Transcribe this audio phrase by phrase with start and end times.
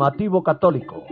[0.00, 1.04] Informativo Católico.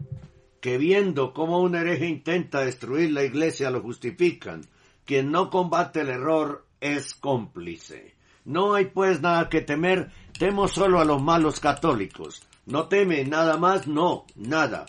[0.61, 4.67] que viendo cómo un hereje intenta destruir la iglesia lo justifican.
[5.05, 8.15] Quien no combate el error es cómplice.
[8.45, 12.47] No hay pues nada que temer, temo solo a los malos católicos.
[12.67, 14.87] No teme nada más, no, nada.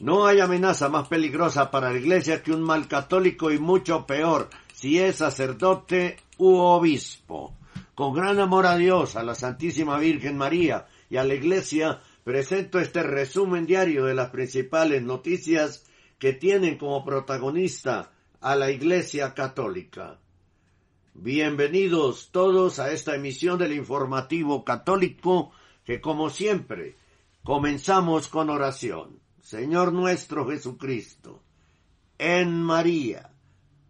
[0.00, 4.48] No hay amenaza más peligrosa para la iglesia que un mal católico y mucho peor
[4.76, 7.56] si es sacerdote u obispo.
[7.94, 12.78] Con gran amor a Dios, a la Santísima Virgen María y a la iglesia, presento
[12.78, 15.86] este resumen diario de las principales noticias
[16.18, 20.18] que tienen como protagonista a la iglesia católica.
[21.14, 25.52] Bienvenidos todos a esta emisión del informativo católico
[25.84, 26.98] que como siempre
[27.42, 29.20] comenzamos con oración.
[29.40, 31.42] Señor nuestro Jesucristo,
[32.18, 33.30] en María,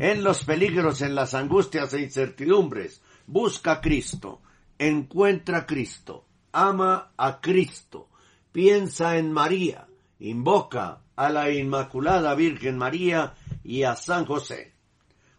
[0.00, 4.40] En los peligros, en las angustias e incertidumbres, busca a Cristo,
[4.78, 8.08] encuentra a Cristo, ama a Cristo,
[8.50, 9.86] piensa en María,
[10.18, 14.72] invoca a la Inmaculada Virgen María y a San José.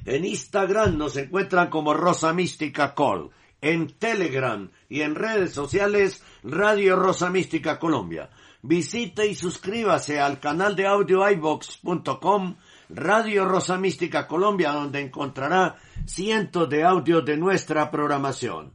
[0.04, 6.96] En Instagram nos encuentran como Rosa Mística Col en Telegram y en redes sociales Radio
[6.96, 8.30] Rosa Mística Colombia.
[8.62, 12.56] Visite y suscríbase al canal de audio iVox.com
[12.90, 15.76] Radio Rosa Mística Colombia donde encontrará
[16.06, 18.72] cientos de audios de nuestra programación.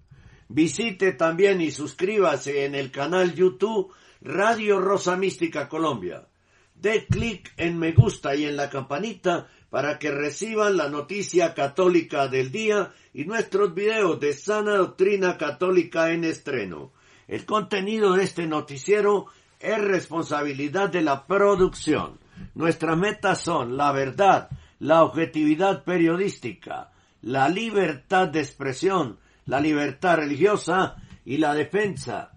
[0.47, 6.27] Visite también y suscríbase en el canal YouTube Radio Rosa Mística Colombia.
[6.75, 12.27] Dé clic en me gusta y en la campanita para que reciban la noticia católica
[12.27, 16.91] del día y nuestros videos de sana doctrina católica en estreno.
[17.27, 19.25] El contenido de este noticiero
[19.59, 22.19] es responsabilidad de la producción.
[22.53, 24.47] Nuestras metas son la verdad,
[24.77, 26.91] la objetividad periodística,
[27.23, 29.17] la libertad de expresión,
[29.47, 32.33] la libertad religiosa y la defensa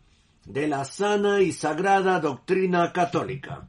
[0.46, 3.68] de la sana y sagrada doctrina católica.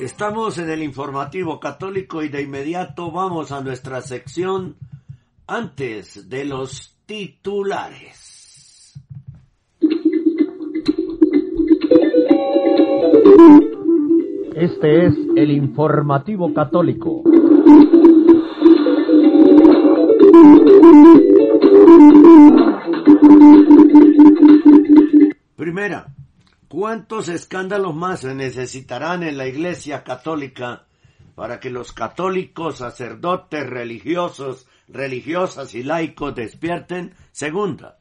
[0.00, 4.76] Estamos en el informativo católico y de inmediato vamos a nuestra sección
[5.48, 8.94] antes de los titulares.
[14.54, 17.24] Este es el informativo católico.
[25.56, 26.06] Primera,
[26.68, 30.86] ¿cuántos escándalos más se necesitarán en la Iglesia Católica
[31.34, 37.14] para que los católicos, sacerdotes, religiosos, religiosas y laicos despierten?
[37.32, 37.98] Segunda,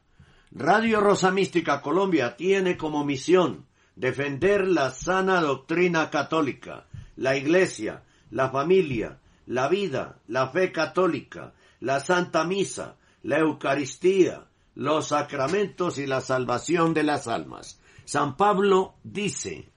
[0.52, 3.66] Radio Rosa Mística Colombia tiene como misión
[3.96, 6.86] defender la sana doctrina católica,
[7.16, 15.08] la Iglesia, la familia, la vida, la fe católica, la Santa Misa, la Eucaristía, los
[15.08, 17.77] sacramentos y la salvación de las almas.
[18.08, 19.70] San Pablo dice,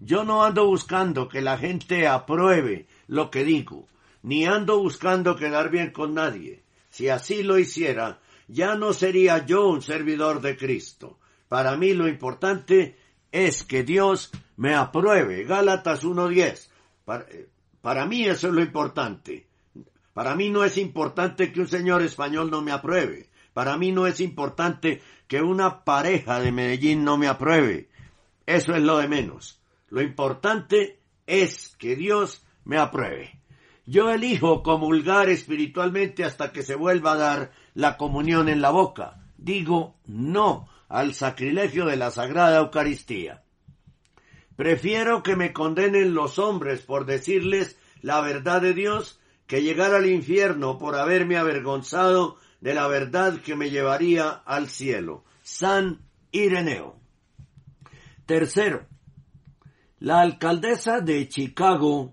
[0.00, 3.86] yo no ando buscando que la gente apruebe lo que digo,
[4.22, 6.64] ni ando buscando quedar bien con nadie.
[6.88, 8.18] Si así lo hiciera,
[8.48, 11.18] ya no sería yo un servidor de Cristo.
[11.48, 12.96] Para mí lo importante
[13.30, 15.44] es que Dios me apruebe.
[15.44, 16.70] Gálatas 1.10.
[17.04, 17.26] Para,
[17.82, 19.48] para mí eso es lo importante.
[20.14, 23.28] Para mí no es importante que un señor español no me apruebe.
[23.56, 27.88] Para mí no es importante que una pareja de Medellín no me apruebe.
[28.44, 29.62] Eso es lo de menos.
[29.88, 33.40] Lo importante es que Dios me apruebe.
[33.86, 39.24] Yo elijo comulgar espiritualmente hasta que se vuelva a dar la comunión en la boca.
[39.38, 43.42] Digo no al sacrilegio de la Sagrada Eucaristía.
[44.54, 50.04] Prefiero que me condenen los hombres por decirles la verdad de Dios que llegar al
[50.04, 52.36] infierno por haberme avergonzado
[52.66, 55.22] de la verdad que me llevaría al cielo.
[55.40, 56.00] San
[56.32, 56.96] Ireneo.
[58.26, 58.88] Tercero,
[60.00, 62.12] la alcaldesa de Chicago,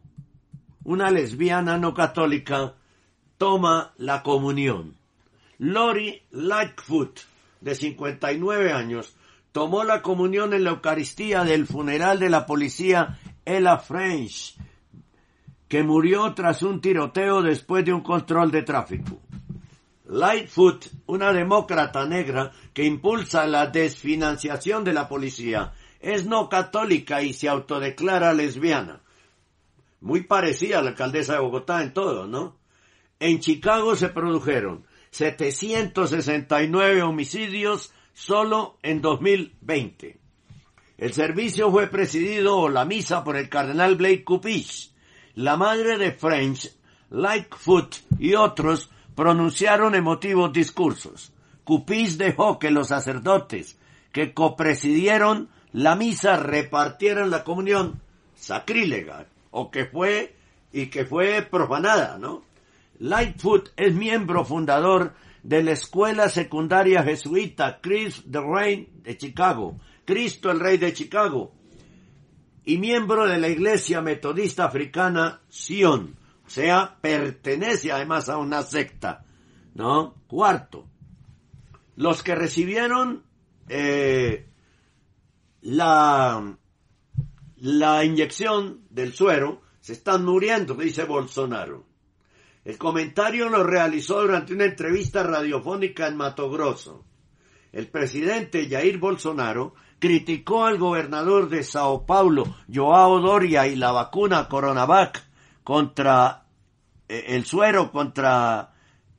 [0.84, 2.76] una lesbiana no católica,
[3.40, 4.96] toma la comunión.
[5.58, 7.22] Lori Lightfoot,
[7.60, 9.18] de 59 años,
[9.54, 14.56] tomó la comunión en la Eucaristía del funeral de la policía Ella French,
[15.68, 19.20] que murió tras un tiroteo después de un control de tráfico.
[20.14, 27.34] Lightfoot, una demócrata negra que impulsa la desfinanciación de la policía, es no católica y
[27.34, 29.02] se autodeclara lesbiana.
[30.02, 32.60] Muy parecida a la alcaldesa de Bogotá en todo, ¿no?
[33.20, 40.20] En Chicago se produjeron 769 homicidios solo en 2020.
[41.00, 44.92] El servicio fue presidido o la misa por el cardenal Blake Cupish.
[45.34, 46.70] La madre de French,
[47.10, 51.34] Lightfoot y otros pronunciaron emotivos discursos.
[51.64, 53.78] Cupís dejó que los sacerdotes
[54.12, 58.02] que copresidieron la misa repartieran la comunión
[58.36, 60.36] sacrílega o que fue
[60.72, 62.44] y que fue profanada, ¿no?
[63.00, 65.14] Lightfoot es miembro fundador
[65.44, 71.54] de la escuela secundaria jesuita Christ the Reign de Chicago, Cristo el Rey de Chicago,
[72.66, 79.26] y miembro de la iglesia metodista africana Sion, o sea, pertenece además a una secta,
[79.74, 80.16] ¿no?
[80.28, 80.88] Cuarto,
[81.96, 83.24] los que recibieron
[83.70, 84.50] eh,
[85.62, 86.58] la,
[87.58, 91.86] la inyección del suero se están muriendo, dice Bolsonaro.
[92.66, 97.06] El comentario lo realizó durante una entrevista radiofónica en Mato Grosso.
[97.74, 104.48] El presidente Jair Bolsonaro criticó al gobernador de Sao Paulo, Joao Doria, y la vacuna
[104.48, 105.33] Coronavac
[105.64, 106.46] contra
[107.08, 108.74] eh, el suero, contra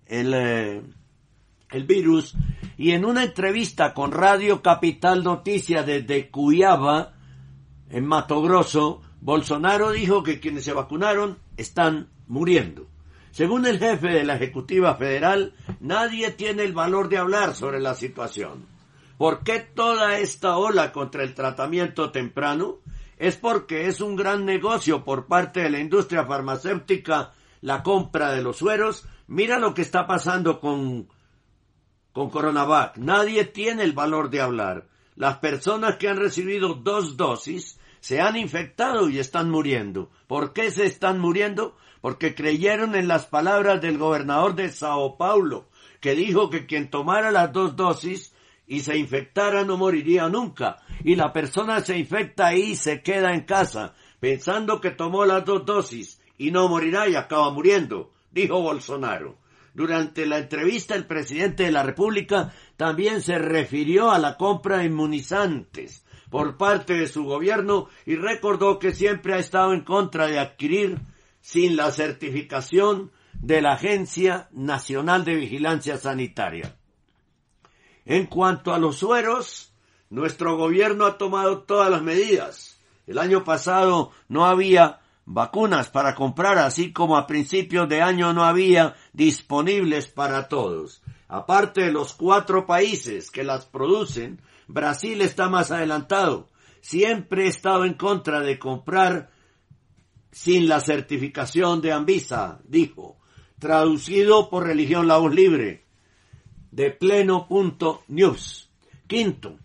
[0.07, 0.83] el, eh,
[1.71, 2.35] el virus,
[2.77, 7.13] y en una entrevista con Radio Capital Noticias desde Cuyaba,
[7.91, 12.89] en Mato Grosso, Bolsonaro dijo que quienes se vacunaron están muriendo.
[13.31, 17.95] Según el jefe de la Ejecutiva Federal, nadie tiene el valor de hablar sobre la
[17.95, 18.67] situación.
[19.19, 22.79] ¿Por qué toda esta ola contra el tratamiento temprano?
[23.19, 28.43] Es porque es un gran negocio por parte de la industria farmacéutica la compra de
[28.43, 29.07] los sueros.
[29.27, 31.09] Mira lo que está pasando con,
[32.13, 32.97] con Coronavac.
[32.99, 34.89] Nadie tiene el valor de hablar.
[35.17, 40.11] Las personas que han recibido dos dosis se han infectado y están muriendo.
[40.27, 41.77] ¿Por qué se están muriendo?
[42.05, 45.71] porque creyeron en las palabras del gobernador de Sao Paulo,
[46.03, 48.34] que dijo que quien tomara las dos dosis
[48.75, 53.43] y se infectara no moriría nunca, y la persona se infecta y se queda en
[53.43, 59.37] casa, pensando que tomó las dos dosis y no morirá y acaba muriendo, dijo Bolsonaro.
[59.75, 64.87] Durante la entrevista el presidente de la República también se refirió a la compra de
[64.87, 70.41] inmunizantes por parte de su gobierno y recordó que siempre ha estado en contra de
[70.41, 70.99] adquirir
[71.41, 76.77] sin la certificación de la Agencia Nacional de Vigilancia Sanitaria.
[78.05, 79.73] En cuanto a los sueros,
[80.11, 82.81] nuestro gobierno ha tomado todas las medidas.
[83.07, 88.45] El año pasado no había vacunas para comprar, así como a principios de año no
[88.45, 91.03] había disponibles para todos.
[91.29, 96.51] Aparte de los cuatro países que las producen, Brasil está más adelantado.
[96.81, 99.31] Siempre he estado en contra de comprar
[100.31, 103.19] sin la certificación de Anvisa, dijo,
[103.59, 105.84] traducido por Religión La Voz Libre,
[106.75, 108.69] de pleno punto news.
[109.07, 109.59] Quinto,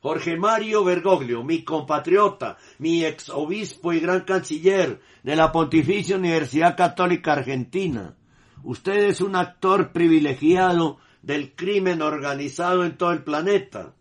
[0.00, 6.76] Jorge Mario Bergoglio, mi compatriota, mi ex obispo y gran canciller de la Pontificia Universidad
[6.76, 8.16] Católica Argentina.
[8.64, 13.94] Usted es un actor privilegiado del crimen organizado en todo el planeta.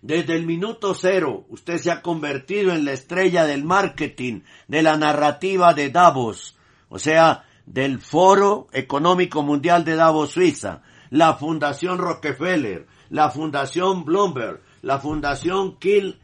[0.00, 4.96] Desde el minuto cero, usted se ha convertido en la estrella del marketing, de la
[4.96, 6.56] narrativa de Davos,
[6.88, 14.60] o sea, del Foro Económico Mundial de Davos, Suiza, la Fundación Rockefeller, la Fundación Bloomberg,
[14.82, 16.18] la Fundación Kill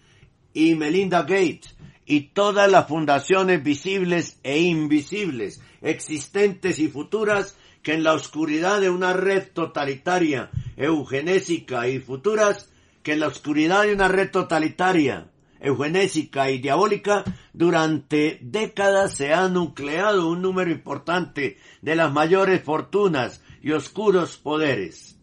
[0.54, 8.04] y Melinda Gates y todas las fundaciones visibles e invisibles, existentes y futuras, que en
[8.04, 12.70] la oscuridad de una red totalitaria, eugenésica y futuras,
[13.02, 15.30] que en la oscuridad de una red totalitaria,
[15.64, 23.42] eugenésica y diabólica, durante décadas se ha nucleado un número importante de las mayores fortunas
[23.62, 25.18] y oscuros poderes.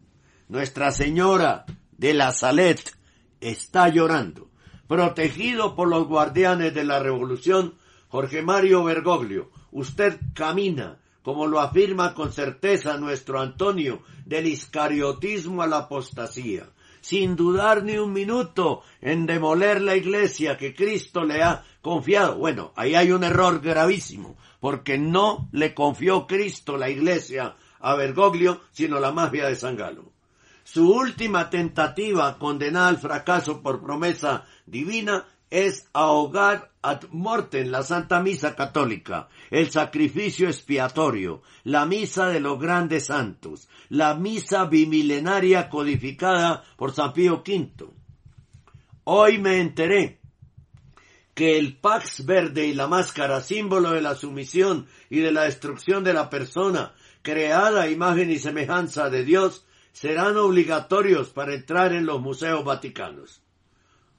[0.50, 1.65] Nuestra Señora
[1.98, 2.81] de la Salet
[3.39, 4.50] está llorando.
[4.88, 7.75] Protegido por los guardianes de la revolución,
[8.10, 15.67] Jorge Mario Bergoglio, usted camina, como lo afirma con certeza nuestro Antonio, del iscariotismo a
[15.67, 16.67] la apostasía,
[17.01, 22.38] sin dudar ni un minuto en demoler la iglesia que Cristo le ha confiado.
[22.38, 28.62] Bueno, ahí hay un error gravísimo, porque no le confió Cristo la iglesia a Bergoglio,
[28.72, 30.12] sino la mafia de San Galo.
[30.63, 38.21] Su última tentativa, condenada al fracaso por promesa divina, es ahogar ad mortem la Santa
[38.21, 46.63] Misa Católica, el sacrificio expiatorio, la misa de los grandes santos, la misa bimilenaria codificada
[46.77, 47.88] por San Pío V.
[49.03, 50.19] Hoy me enteré
[51.33, 56.03] que el Pax Verde y la máscara, símbolo de la sumisión y de la destrucción
[56.03, 62.21] de la persona, creada imagen y semejanza de Dios, serán obligatorios para entrar en los
[62.21, 63.41] museos vaticanos.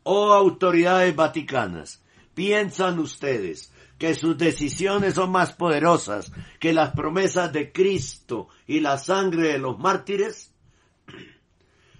[0.04, 2.01] Oh autoridades vaticanas,
[2.34, 8.98] ¿piensan ustedes que sus decisiones son más poderosas que las promesas de Cristo y la
[8.98, 10.52] sangre de los mártires?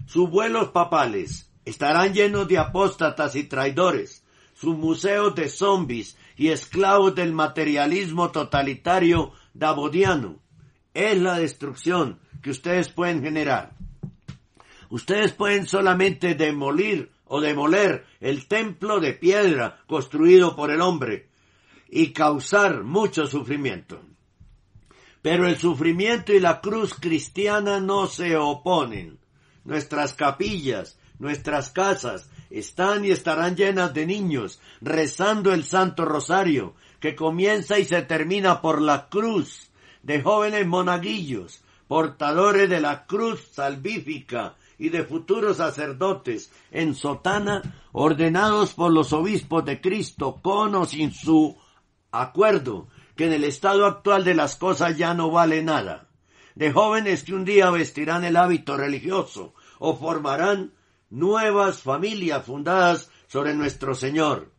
[0.07, 4.25] Sus vuelos papales estarán llenos de apóstatas y traidores,
[4.55, 10.41] sus museos de zombies y esclavos del materialismo totalitario davodiano.
[10.95, 13.75] Es la destrucción que ustedes pueden generar.
[14.91, 21.31] Ustedes pueden solamente demolir o demoler el templo de piedra construido por el hombre
[21.89, 24.03] y causar mucho sufrimiento.
[25.23, 29.19] Pero el sufrimiento y la cruz cristiana no se oponen.
[29.65, 37.17] Nuestras capillas, nuestras casas están y estarán llenas de niños rezando el Santo Rosario, que
[37.17, 39.71] comienza y se termina por la cruz,
[40.03, 47.63] de jóvenes monaguillos, portadores de la cruz salvífica y de futuros sacerdotes en sotana,
[47.93, 51.57] ordenados por los obispos de Cristo, con o sin su
[52.11, 56.09] acuerdo, que en el estado actual de las cosas ya no vale nada,
[56.57, 60.73] de jóvenes que un día vestirán el hábito religioso o formarán
[61.11, 64.51] nuevas familias fundadas sobre nuestro Señor.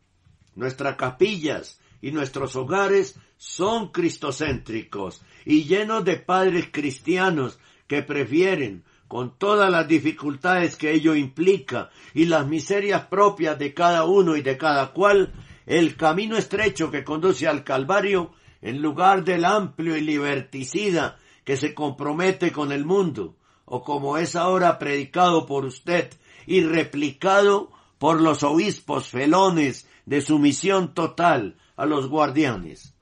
[0.54, 9.38] Nuestras capillas y nuestros hogares son cristocéntricos y llenos de padres cristianos que prefieren, con
[9.38, 14.56] todas las dificultades que ello implica y las miserias propias de cada uno y de
[14.56, 15.32] cada cual,
[15.66, 21.74] el camino estrecho que conduce al Calvario, en lugar del amplio y liberticida que se
[21.74, 26.10] compromete con el mundo, o como es ahora predicado por usted
[26.46, 32.94] y replicado por los obispos felones de sumisión total a los guardianes.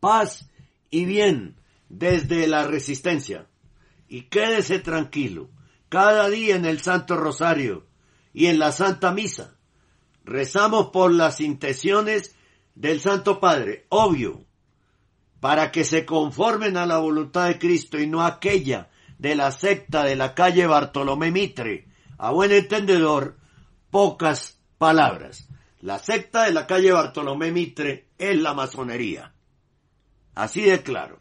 [0.00, 0.48] Paz
[0.90, 1.56] y bien
[1.88, 3.48] desde la resistencia.
[4.08, 5.50] Y quédese tranquilo,
[5.88, 7.86] cada día en el Santo Rosario
[8.32, 9.56] y en la Santa Misa.
[10.24, 12.34] Rezamos por las intenciones
[12.74, 14.44] del Santo Padre, obvio,
[15.40, 20.04] para que se conformen a la voluntad de Cristo y no aquella de la secta
[20.04, 21.86] de la calle Bartolomé Mitre.
[22.18, 23.36] A buen entendedor,
[23.90, 25.48] pocas palabras.
[25.80, 29.34] La secta de la calle Bartolomé Mitre es la masonería.
[30.34, 31.20] Así de claro.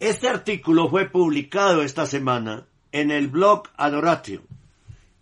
[0.00, 4.42] Este artículo fue publicado esta semana en el blog Adoratio.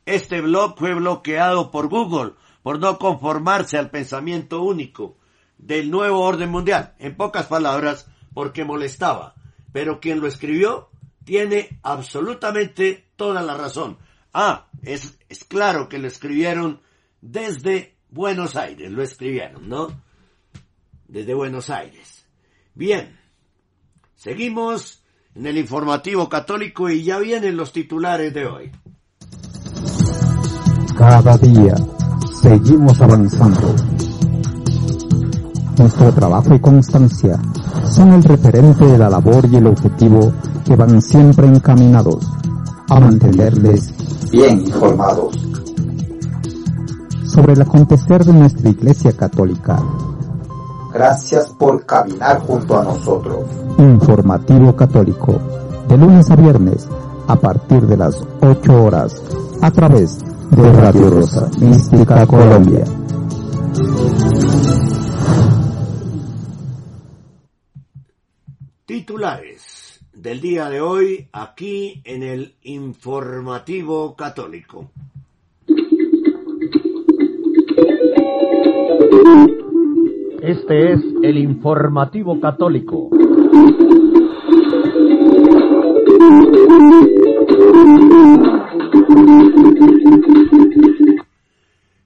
[0.04, 5.16] Este blog fue bloqueado por Google por no conformarse al pensamiento único
[5.56, 6.95] del nuevo orden mundial.
[6.99, 9.35] En pocas palabras, porque molestaba.
[9.73, 10.90] Pero quien lo escribió
[11.25, 13.97] tiene absolutamente toda la razón.
[14.35, 16.83] Ah, es, es claro que lo escribieron
[17.23, 20.02] desde Buenos Aires, lo escribieron, ¿no?
[21.09, 22.26] Desde Buenos Aires.
[22.75, 23.18] Bien,
[24.26, 25.04] seguimos
[25.37, 28.73] en el informativo católico y ya vienen los titulares de hoy.
[30.99, 31.76] Cada día
[32.42, 33.73] seguimos avanzando.
[35.78, 37.38] Nuestro trabajo y constancia
[37.95, 40.33] son el referente de la labor y el objetivo
[40.66, 42.26] que van siempre encaminados
[42.88, 43.92] a mantenerles
[44.33, 45.37] bien informados
[47.33, 49.80] sobre el acontecer de nuestra Iglesia Católica.
[50.97, 53.45] Gracias por caminar junto a nosotros.
[53.76, 55.38] Informativo Católico,
[55.88, 56.88] de lunes a viernes,
[57.29, 59.23] a partir de las 8 horas,
[59.61, 60.19] a través
[60.53, 62.85] de Radio Rosa Mística Colombia.
[68.87, 74.91] Titulares del día de hoy aquí en el Informativo Católico.
[80.43, 83.11] Este es el Informativo Católico.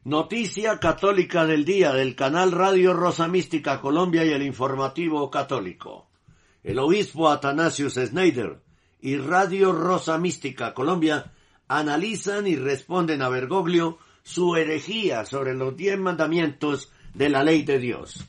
[0.05, 6.09] Noticia católica del día del canal Radio Rosa Mística Colombia y el Informativo Católico.
[6.63, 8.61] El obispo Atanasius Schneider
[9.01, 11.33] y Radio Rosa Mística Colombia
[11.69, 17.79] analizan y responden a Bergoglio su herejía sobre los diez mandamientos de la ley de
[17.79, 18.27] Dios.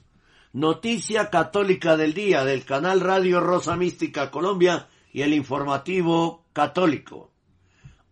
[0.53, 7.31] Noticia católica del día del canal Radio Rosa Mística Colombia y el Informativo Católico.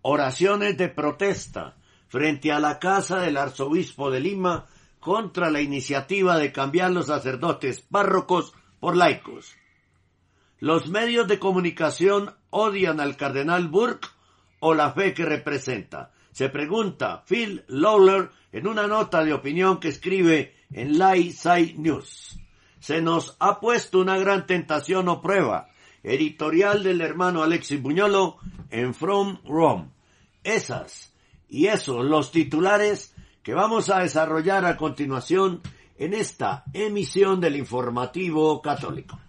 [0.01, 1.75] Oraciones de protesta
[2.07, 4.65] frente a la casa del arzobispo de Lima
[4.99, 9.55] contra la iniciativa de cambiar los sacerdotes párrocos por laicos.
[10.59, 14.07] Los medios de comunicación odian al cardenal Burke
[14.59, 16.11] o la fe que representa.
[16.31, 22.39] Se pregunta Phil Lawler en una nota de opinión que escribe en Lai Side News.
[22.79, 25.67] Se nos ha puesto una gran tentación o prueba.
[26.03, 28.37] Editorial del hermano Alexis Buñolo
[28.69, 29.89] en From Rome.
[30.43, 31.13] Esas
[31.49, 35.61] y eso, los titulares que vamos a desarrollar a continuación
[35.97, 39.19] en esta emisión del informativo católico.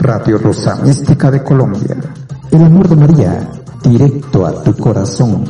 [0.00, 1.98] Radio Rosa Mística de Colombia.
[2.50, 3.50] El amor de María
[3.82, 5.44] directo a tu corazón.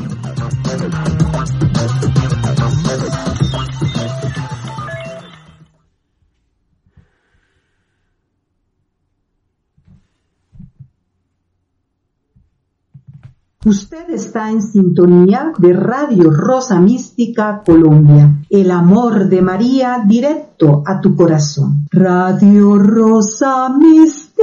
[13.65, 18.41] Usted está en sintonía de Radio Rosa Mística Colombia.
[18.51, 21.87] El amor de María directo a tu corazón.
[21.93, 24.43] Radio Rosa Mística.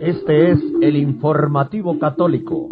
[0.00, 2.68] Este es el Informativo Católico.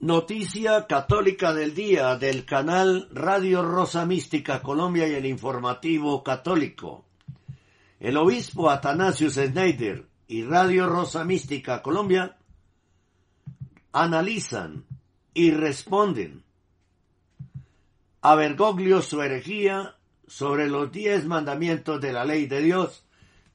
[0.00, 7.04] Noticia católica del día del canal Radio Rosa Mística Colombia y el Informativo Católico.
[7.98, 12.38] El obispo Atanasius Schneider y Radio Rosa Mística Colombia
[13.92, 14.86] analizan
[15.34, 16.44] y responden
[18.22, 23.04] a Bergoglio su herejía sobre los diez mandamientos de la ley de Dios,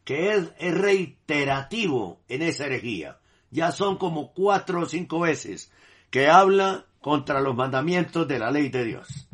[0.04, 3.18] que es, reiterativo en esa herejía.
[3.50, 5.72] Ya son como cuatro o cinco veces
[6.16, 9.28] que habla contra los mandamientos de la ley de Dios.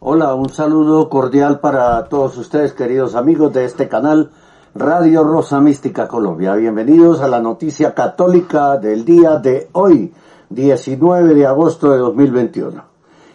[0.00, 4.30] Hola, un saludo cordial para todos ustedes, queridos amigos de este canal
[4.74, 6.54] Radio Rosa Mística Colombia.
[6.56, 10.12] Bienvenidos a la noticia católica del día de hoy,
[10.50, 12.84] 19 de agosto de 2021.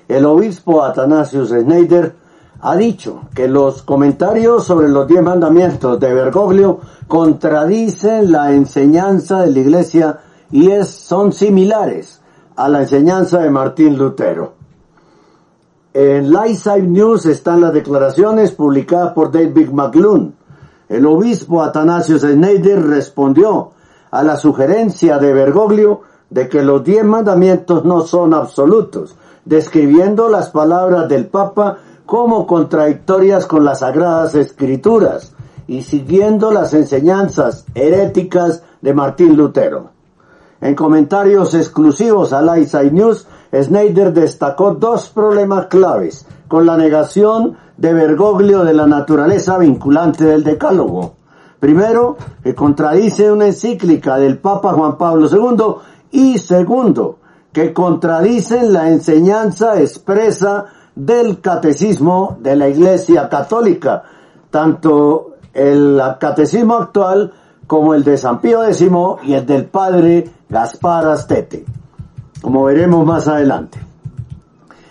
[0.07, 2.15] El obispo Atanasius Schneider
[2.61, 9.49] ha dicho que los comentarios sobre los diez mandamientos de Bergoglio contradicen la enseñanza de
[9.49, 10.19] la iglesia
[10.51, 12.19] y es, son similares
[12.55, 14.53] a la enseñanza de Martín Lutero.
[15.93, 20.33] En Lightside News están las declaraciones publicadas por David McLuhan.
[20.89, 23.71] El obispo Atanasio Schneider respondió
[24.09, 30.49] a la sugerencia de Bergoglio de que los diez mandamientos no son absolutos, describiendo las
[30.49, 35.33] palabras del Papa como contradictorias con las sagradas escrituras
[35.67, 39.92] y siguiendo las enseñanzas heréticas de Martín Lutero.
[40.63, 47.93] En comentarios exclusivos a Lightside News, Schneider destacó dos problemas claves con la negación de
[47.93, 51.15] Bergoglio de la naturaleza vinculante del decálogo.
[51.60, 57.17] Primero, que contradice una encíclica del Papa Juan Pablo II y segundo,
[57.52, 64.04] que contradicen la enseñanza expresa del catecismo de la Iglesia Católica,
[64.49, 67.34] tanto el catecismo actual
[67.67, 68.88] como el de San Pío X
[69.23, 71.65] y el del padre Gaspar Astete
[72.43, 73.80] como veremos más adelante.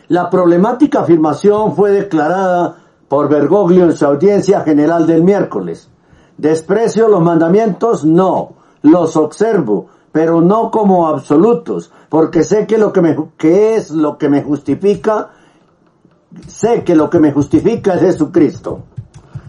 [0.09, 2.77] La problemática afirmación fue declarada
[3.09, 5.91] por Bergoglio en su audiencia general del miércoles.
[6.39, 13.03] Desprecio los mandamientos, no, los observo, pero no como absolutos, porque sé que lo que
[13.03, 15.29] me, que es lo que me justifica,
[16.47, 18.81] sé que lo que me justifica es Jesucristo.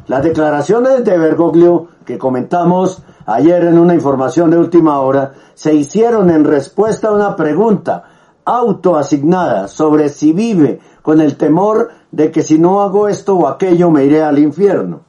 [0.08, 6.30] Las declaraciones de Bergoglio que comentamos ayer en una información de última hora, se hicieron
[6.30, 8.04] en respuesta a una pregunta
[8.46, 13.90] autoasignada sobre si vive con el temor de que si no hago esto o aquello
[13.90, 15.02] me iré al infierno.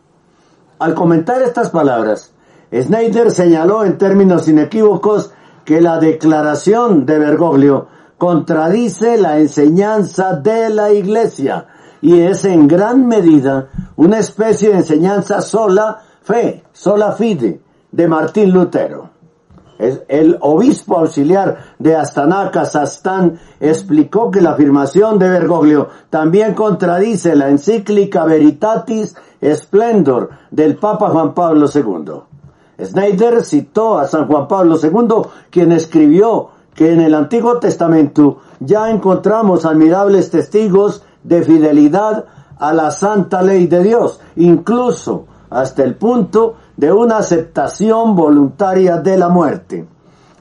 [0.79, 2.33] Al comentar estas palabras,
[2.72, 5.33] Snyder señaló en términos inequívocos
[5.64, 7.87] que la declaración de Bergoglio
[8.18, 11.66] contradice la enseñanza de la Iglesia
[12.00, 17.61] y es en gran medida una especie de enseñanza sola fe, sola fide,
[17.94, 19.11] de Martín Lutero.
[19.78, 27.48] El obispo auxiliar de Astana, Kazajstán, explicó que la afirmación de Bergoglio también contradice la
[27.48, 32.85] encíclica Veritatis Splendor del Papa Juan Pablo II.
[32.85, 38.90] Snyder citó a San Juan Pablo II, quien escribió que en el Antiguo Testamento ya
[38.90, 42.24] encontramos admirables testigos de fidelidad
[42.59, 49.16] a la santa ley de Dios, incluso hasta el punto de una aceptación voluntaria de
[49.16, 49.87] la muerte.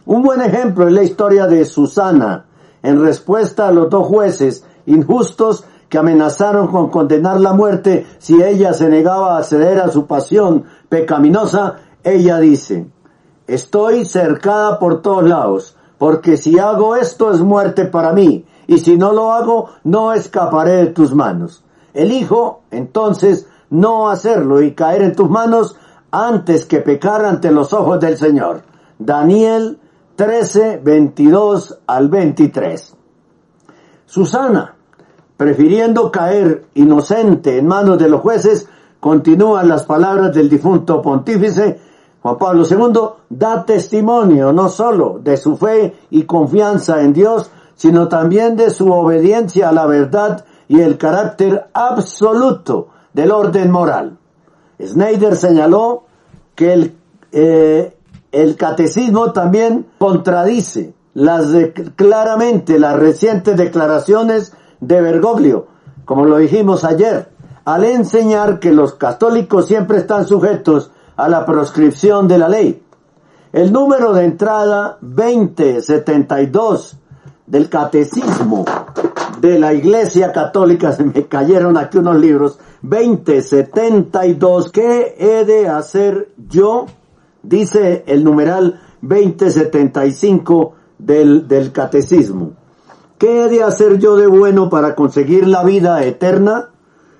[0.05, 2.45] Un buen ejemplo es la historia de Susana,
[2.81, 8.73] en respuesta a los dos jueces injustos que amenazaron con condenar la muerte si ella
[8.73, 12.87] se negaba a ceder a su pasión pecaminosa, ella dice,
[13.47, 18.97] estoy cercada por todos lados, porque si hago esto es muerte para mí, y si
[18.97, 21.63] no lo hago, no escaparé de tus manos.
[21.93, 25.77] Elijo, entonces, no hacerlo y caer en tus manos
[26.13, 28.61] antes que pecar ante los ojos del Señor.
[28.99, 29.79] Daniel
[30.15, 32.95] 13, 22 al 23.
[34.05, 34.75] Susana,
[35.35, 41.79] prefiriendo caer inocente en manos de los jueces, continúan las palabras del difunto pontífice
[42.23, 48.07] Juan Pablo II, da testimonio no solo de su fe y confianza en Dios, sino
[48.07, 54.19] también de su obediencia a la verdad y el carácter absoluto del orden moral.
[54.81, 56.03] Snyder señaló
[56.55, 56.95] que el,
[57.31, 57.95] eh,
[58.31, 61.47] el catecismo también contradice las
[61.95, 65.67] claramente las recientes declaraciones de Bergoglio,
[66.05, 67.29] como lo dijimos ayer,
[67.65, 72.83] al enseñar que los católicos siempre están sujetos a la proscripción de la ley.
[73.51, 76.97] El número de entrada 2072
[77.45, 78.65] del catecismo
[79.39, 84.71] de la Iglesia Católica, se me cayeron aquí unos libros, 2072.
[84.71, 86.85] ¿Qué he de hacer yo?
[87.41, 92.51] Dice el numeral 2075 del, del catecismo.
[93.17, 96.69] ¿Qué he de hacer yo de bueno para conseguir la vida eterna?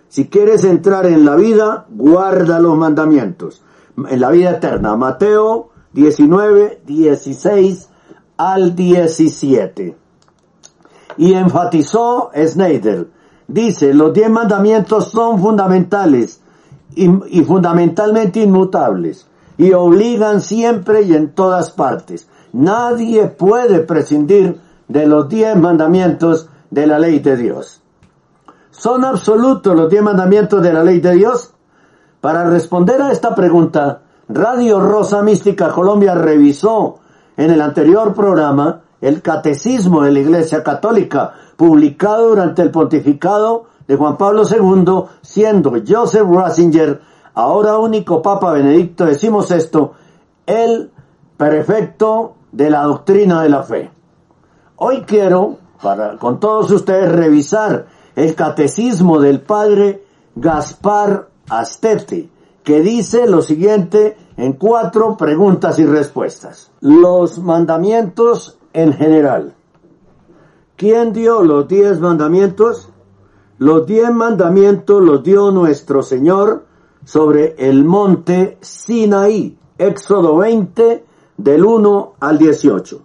[0.10, 3.64] Si quieres entrar en la vida, guarda los mandamientos.
[4.10, 4.96] En la vida eterna.
[4.96, 7.90] Mateo 19, 16
[8.38, 9.98] al 17.
[11.18, 13.08] Y enfatizó Snyder
[13.48, 16.42] Dice, los diez mandamientos son fundamentales
[16.96, 19.28] y, fundamentalmente inmutables
[19.58, 22.28] y obligan siempre y en todas partes.
[22.54, 27.82] Nadie puede prescindir de los diez mandamientos de la ley de Dios.
[28.72, 31.54] ¿Son absolutos los diez mandamientos de la ley de Dios?
[32.22, 37.00] Para responder a esta pregunta, Radio Rosa Mística Colombia revisó
[37.36, 43.98] en el anterior programa el Catecismo de la Iglesia Católica, publicado durante el pontificado de
[43.98, 47.02] Juan Pablo II, siendo Joseph Ratzinger,
[47.34, 49.90] ahora único Papa Benedicto XVI,
[50.46, 50.90] el
[51.36, 53.92] prefecto de la doctrina de la fe.
[54.78, 62.30] Hoy quiero, para con todos ustedes, revisar el catecismo del padre Gaspar Astete,
[62.64, 66.72] que dice lo siguiente en cuatro preguntas y respuestas.
[66.80, 69.54] Los mandamientos en general.
[70.76, 72.90] ¿Quién dio los diez mandamientos?
[73.60, 76.66] Los diez mandamientos los dio nuestro Señor
[77.06, 81.06] sobre el monte Sinaí, Éxodo 20,
[81.38, 83.02] del 1 al 18.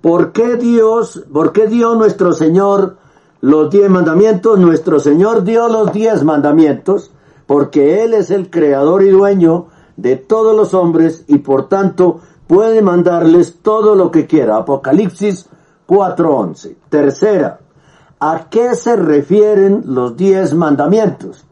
[0.00, 2.96] ¿Por qué Dios, por qué dio nuestro Señor
[3.40, 4.58] los diez mandamientos?
[4.58, 7.10] Nuestro Señor dio los diez mandamientos
[7.46, 12.82] porque Él es el creador y dueño de todos los hombres y por tanto puede
[12.82, 14.56] mandarles todo lo que quiera.
[14.56, 15.48] Apocalipsis
[15.86, 16.76] 4.11.
[16.88, 17.60] Tercera,
[18.20, 21.44] ¿a qué se refieren los diez mandamientos?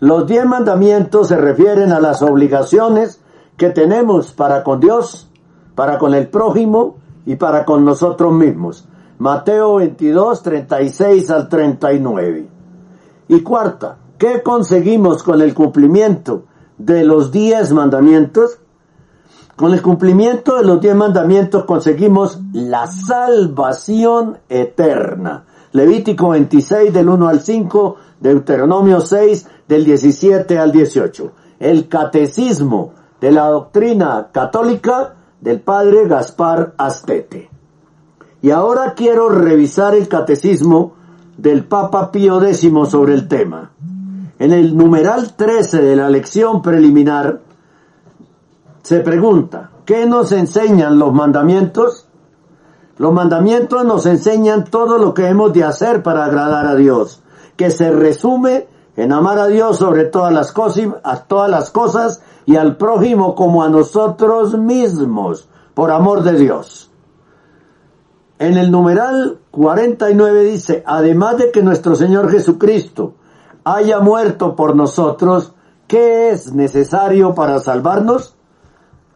[0.00, 3.20] Los diez mandamientos se refieren a las obligaciones
[3.56, 5.28] que tenemos para con Dios,
[5.74, 8.86] para con el prójimo y para con nosotros mismos.
[9.18, 12.48] Mateo 22, 36 al 39.
[13.28, 16.44] Y cuarta, ¿qué conseguimos con el cumplimiento
[16.76, 18.58] de los diez mandamientos?
[19.56, 25.44] Con el cumplimiento de los diez mandamientos conseguimos la salvación eterna.
[25.70, 31.32] Levítico 26 del 1 al 5, Deuteronomio 6 del 17 al 18.
[31.60, 37.48] El catecismo de la doctrina católica del padre Gaspar Astete.
[38.42, 40.94] Y ahora quiero revisar el catecismo
[41.36, 43.70] del Papa Pío X sobre el tema.
[44.40, 47.40] En el numeral 13 de la lección preliminar
[48.84, 52.06] se pregunta, ¿qué nos enseñan los mandamientos?
[52.98, 57.22] Los mandamientos nos enseñan todo lo que hemos de hacer para agradar a Dios,
[57.56, 62.20] que se resume en amar a Dios sobre todas las cosas, a todas las cosas
[62.44, 66.90] y al prójimo como a nosotros mismos, por amor de Dios.
[68.38, 73.14] En el numeral 49 dice, además de que nuestro Señor Jesucristo
[73.64, 75.54] haya muerto por nosotros,
[75.86, 78.33] ¿qué es necesario para salvarnos?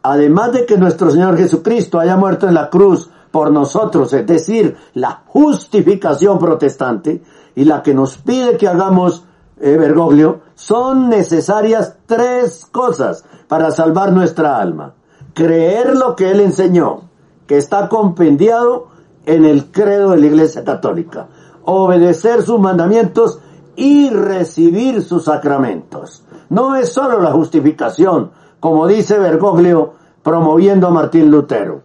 [0.03, 4.77] Además de que nuestro Señor Jesucristo haya muerto en la cruz por nosotros, es decir,
[4.95, 7.23] la justificación protestante
[7.55, 9.25] y la que nos pide que hagamos
[9.61, 14.95] eh, Bergoglio, son necesarias tres cosas para salvar nuestra alma.
[15.35, 17.03] Creer lo que Él enseñó,
[17.47, 18.89] que está compendiado
[19.27, 21.29] en el credo de la Iglesia Católica.
[21.65, 23.41] Obedecer sus mandamientos
[23.77, 26.25] y recibir sus sacramentos.
[26.49, 31.83] No es solo la justificación, como dice Bergoglio promoviendo a Martín Lutero.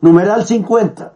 [0.00, 1.12] Numeral 50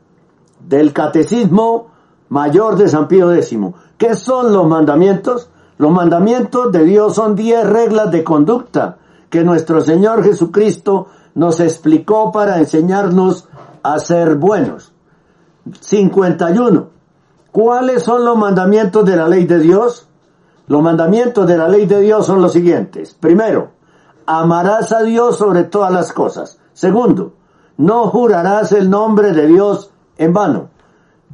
[0.66, 1.88] del Catecismo
[2.28, 3.58] Mayor de San Pío X.
[3.98, 5.50] ¿Qué son los mandamientos?
[5.78, 12.32] Los mandamientos de Dios son diez reglas de conducta que nuestro Señor Jesucristo nos explicó
[12.32, 13.48] para enseñarnos
[13.82, 14.92] a ser buenos.
[15.80, 16.88] 51.
[17.52, 20.08] ¿Cuáles son los mandamientos de la ley de Dios?
[20.68, 23.14] Los mandamientos de la ley de Dios son los siguientes.
[23.18, 23.70] Primero,
[24.38, 26.58] amarás a Dios sobre todas las cosas.
[26.72, 27.34] Segundo,
[27.76, 30.68] no jurarás el nombre de Dios en vano.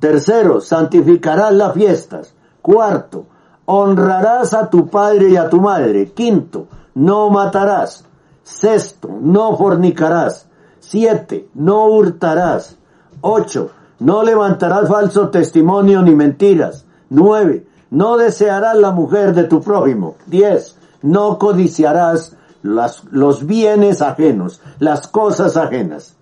[0.00, 2.34] Tercero, santificarás las fiestas.
[2.62, 3.26] Cuarto,
[3.66, 6.12] honrarás a tu padre y a tu madre.
[6.12, 8.04] Quinto, no matarás.
[8.42, 10.48] Sexto, no fornicarás.
[10.80, 12.78] Siete, no hurtarás.
[13.20, 16.86] Ocho, no levantarás falso testimonio ni mentiras.
[17.10, 20.16] Nueve, no desearás la mujer de tu prójimo.
[20.26, 26.16] Diez, no codiciarás los bienes ajenos, las cosas ajenas.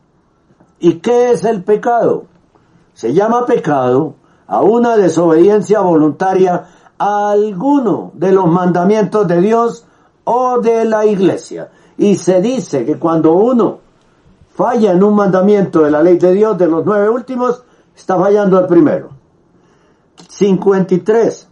[0.78, 2.26] ¿Y qué es el pecado?
[2.92, 4.14] Se llama pecado
[4.46, 6.66] a una desobediencia voluntaria
[6.98, 9.86] a alguno de los mandamientos de Dios
[10.24, 11.70] o de la iglesia.
[11.96, 13.78] Y se dice que cuando uno
[14.54, 17.62] falla en un mandamiento de la ley de Dios, de los nueve últimos,
[17.94, 19.10] está fallando el primero.
[20.28, 21.48] 53.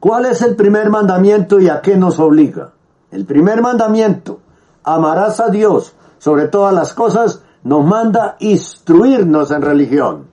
[0.00, 2.71] ¿Cuál es el primer mandamiento y a qué nos obliga?
[3.12, 4.40] El primer mandamiento,
[4.82, 10.28] amarás a Dios sobre todas las cosas, nos manda instruirnos en religión,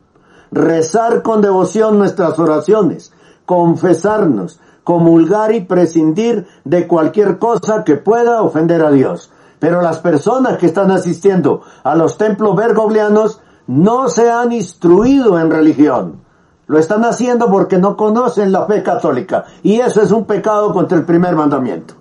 [0.49, 3.11] rezar con devoción nuestras oraciones,
[3.45, 9.29] confesarnos, comulgar y prescindir de cualquier cosa que pueda ofender a Dios.
[9.59, 15.51] Pero las personas que están asistiendo a los templos bergoglianos no se han instruido en
[15.51, 16.21] religión.
[16.65, 19.43] Lo están haciendo porque no conocen la fe católica.
[19.63, 21.95] Y eso es un pecado contra el primer mandamiento.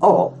[0.00, 0.34] Ojo.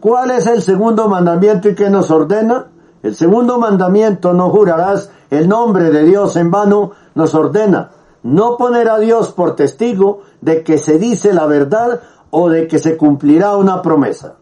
[0.00, 2.66] ¿Cuál es el segundo mandamiento y qué nos ordena?
[3.02, 7.90] El segundo mandamiento, no jurarás el nombre de Dios en vano, nos ordena
[8.24, 12.78] no poner a Dios por testigo de que se dice la verdad o de que
[12.78, 14.36] se cumplirá una promesa.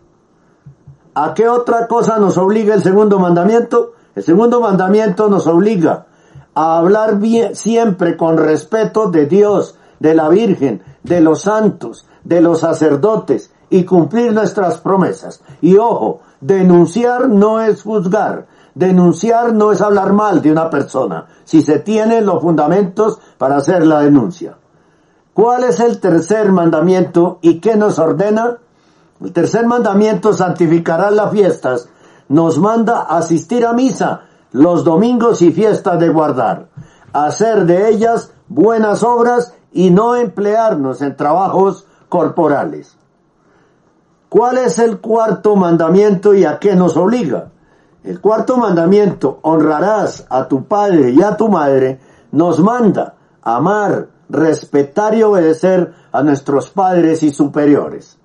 [1.14, 3.92] ¿A qué otra cosa nos obliga el segundo mandamiento?
[4.14, 6.06] El segundo mandamiento nos obliga
[6.54, 12.40] a hablar bien, siempre con respeto de Dios, de la Virgen, de los santos, de
[12.40, 15.40] los sacerdotes y cumplir nuestras promesas.
[15.62, 21.62] Y ojo, denunciar no es juzgar, denunciar no es hablar mal de una persona, si
[21.62, 24.58] se tienen los fundamentos para hacer la denuncia.
[25.32, 28.58] ¿Cuál es el tercer mandamiento y qué nos ordena?
[29.22, 31.88] El tercer mandamiento santificará las fiestas,
[32.28, 36.68] nos manda asistir a misa los domingos y fiestas de guardar,
[37.14, 42.98] hacer de ellas buenas obras y no emplearnos en trabajos corporales.
[44.32, 47.50] ¿Cuál es el cuarto mandamiento y a qué nos obliga?
[48.02, 55.14] El cuarto mandamiento, honrarás a tu padre y a tu madre, nos manda amar, respetar
[55.14, 58.16] y obedecer a nuestros padres y superiores.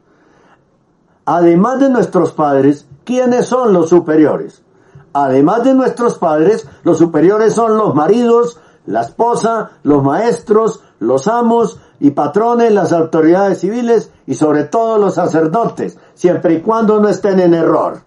[1.26, 4.64] Además de nuestros padres, ¿quiénes son los superiores?
[5.12, 11.80] Además de nuestros padres, los superiores son los maridos, la esposa, los maestros, los amos
[12.00, 17.40] y patrones, las autoridades civiles y sobre todo los sacerdotes, siempre y cuando no estén
[17.40, 18.02] en error.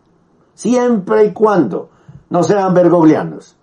[0.55, 1.91] Siempre y cuando
[2.31, 3.57] no sean vergoglianos.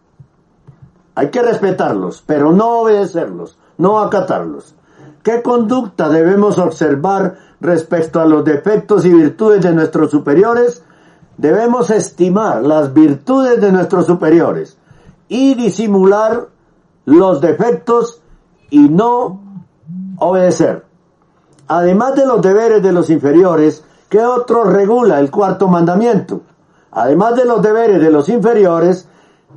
[1.15, 4.75] Hay que respetarlos, pero no obedecerlos, no acatarlos.
[5.23, 10.83] ¿Qué conducta debemos observar respecto a los defectos y virtudes de nuestros superiores?
[11.37, 14.77] Debemos estimar las virtudes de nuestros superiores
[15.27, 16.47] y disimular
[17.07, 18.21] los defectos
[18.69, 19.39] y no
[20.17, 20.83] obedecer.
[21.69, 26.41] Además de los deberes de los inferiores, ¿qué otro regula el cuarto mandamiento?
[26.91, 29.07] Además de los deberes de los inferiores,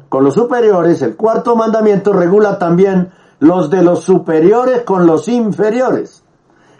[0.08, 3.10] con los superiores, el cuarto mandamiento regula también
[3.40, 6.22] los de los superiores con los inferiores.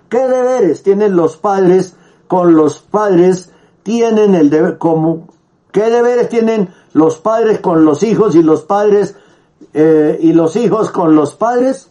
[0.08, 1.96] ¿Qué deberes tienen los padres
[2.28, 3.50] con los padres?
[3.82, 5.26] Tienen el deber como
[5.72, 9.16] ¿Qué deberes tienen los padres con los hijos y los padres
[9.72, 11.90] eh, y los hijos con los padres,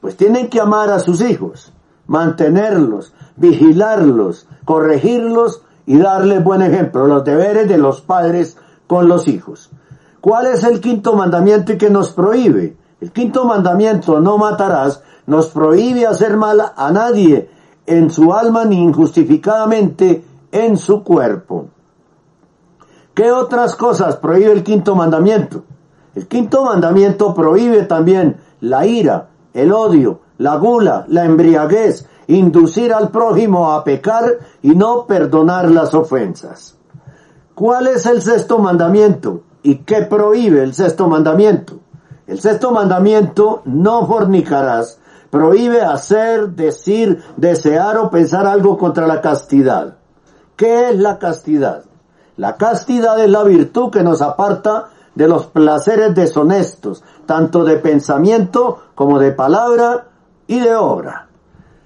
[0.00, 1.72] pues tienen que amar a sus hijos,
[2.06, 9.70] mantenerlos, vigilarlos, corregirlos y darles buen ejemplo, los deberes de los padres con los hijos.
[10.20, 12.76] ¿Cuál es el quinto mandamiento que nos prohíbe?
[13.00, 17.50] El quinto mandamiento, no matarás, nos prohíbe hacer mal a nadie
[17.86, 21.68] en su alma ni injustificadamente en su cuerpo.
[23.14, 25.64] ¿Qué otras cosas prohíbe el quinto mandamiento?
[26.16, 33.10] El quinto mandamiento prohíbe también la ira, el odio, la gula, la embriaguez, inducir al
[33.10, 36.78] prójimo a pecar y no perdonar las ofensas.
[37.54, 39.42] ¿Cuál es el sexto mandamiento?
[39.62, 41.80] ¿Y qué prohíbe el sexto mandamiento?
[42.26, 44.98] El sexto mandamiento, no fornicarás,
[45.30, 49.98] prohíbe hacer, decir, desear o pensar algo contra la castidad.
[50.56, 51.84] ¿Qué es la castidad?
[52.38, 58.78] La castidad es la virtud que nos aparta de los placeres deshonestos, tanto de pensamiento
[58.94, 60.08] como de palabra
[60.46, 61.26] y de obra.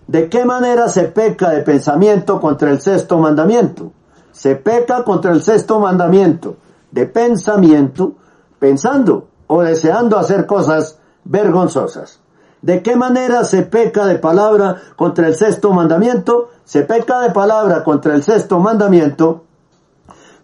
[0.07, 3.93] ¿De qué manera se peca de pensamiento contra el sexto mandamiento?
[4.33, 6.57] Se peca contra el sexto mandamiento
[6.91, 8.15] de pensamiento,
[8.59, 12.21] pensando o deseando hacer cosas vergonzosas.
[12.63, 16.51] ¿De qué manera se peca de palabra contra el sexto mandamiento?
[16.65, 19.45] Se peca de palabra contra el sexto mandamiento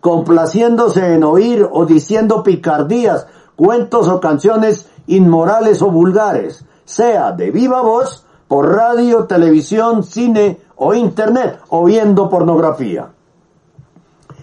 [0.01, 7.83] complaciéndose en oír o diciendo picardías, cuentos o canciones inmorales o vulgares, sea de viva
[7.83, 13.11] voz, por radio, televisión, cine o internet, o viendo pornografía.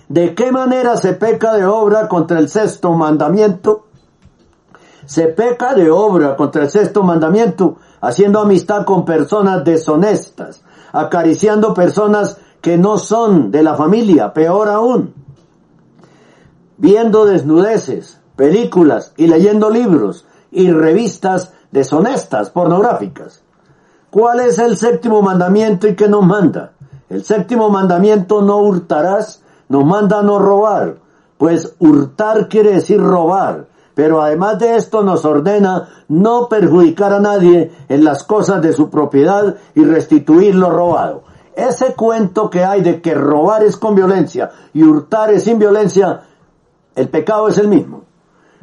[0.10, 3.86] ¿De qué manera se peca de obra contra el sexto mandamiento?
[5.06, 12.38] Se peca de obra contra el sexto mandamiento, haciendo amistad con personas deshonestas, acariciando personas
[12.60, 15.23] que no son de la familia, peor aún
[16.78, 23.44] viendo desnudeces, películas y leyendo libros y revistas deshonestas, pornográficas.
[24.10, 26.74] ¿Cuál es el séptimo mandamiento y qué nos manda?
[27.10, 30.98] El séptimo mandamiento no hurtarás, nos manda no robar,
[31.38, 37.72] pues hurtar quiere decir robar, pero además de esto nos ordena no perjudicar a nadie
[37.90, 41.24] en las cosas de su propiedad y restituir lo robado.
[41.56, 46.22] Ese cuento que hay de que robar es con violencia y hurtar es sin violencia
[46.96, 48.04] el pecado es el mismo.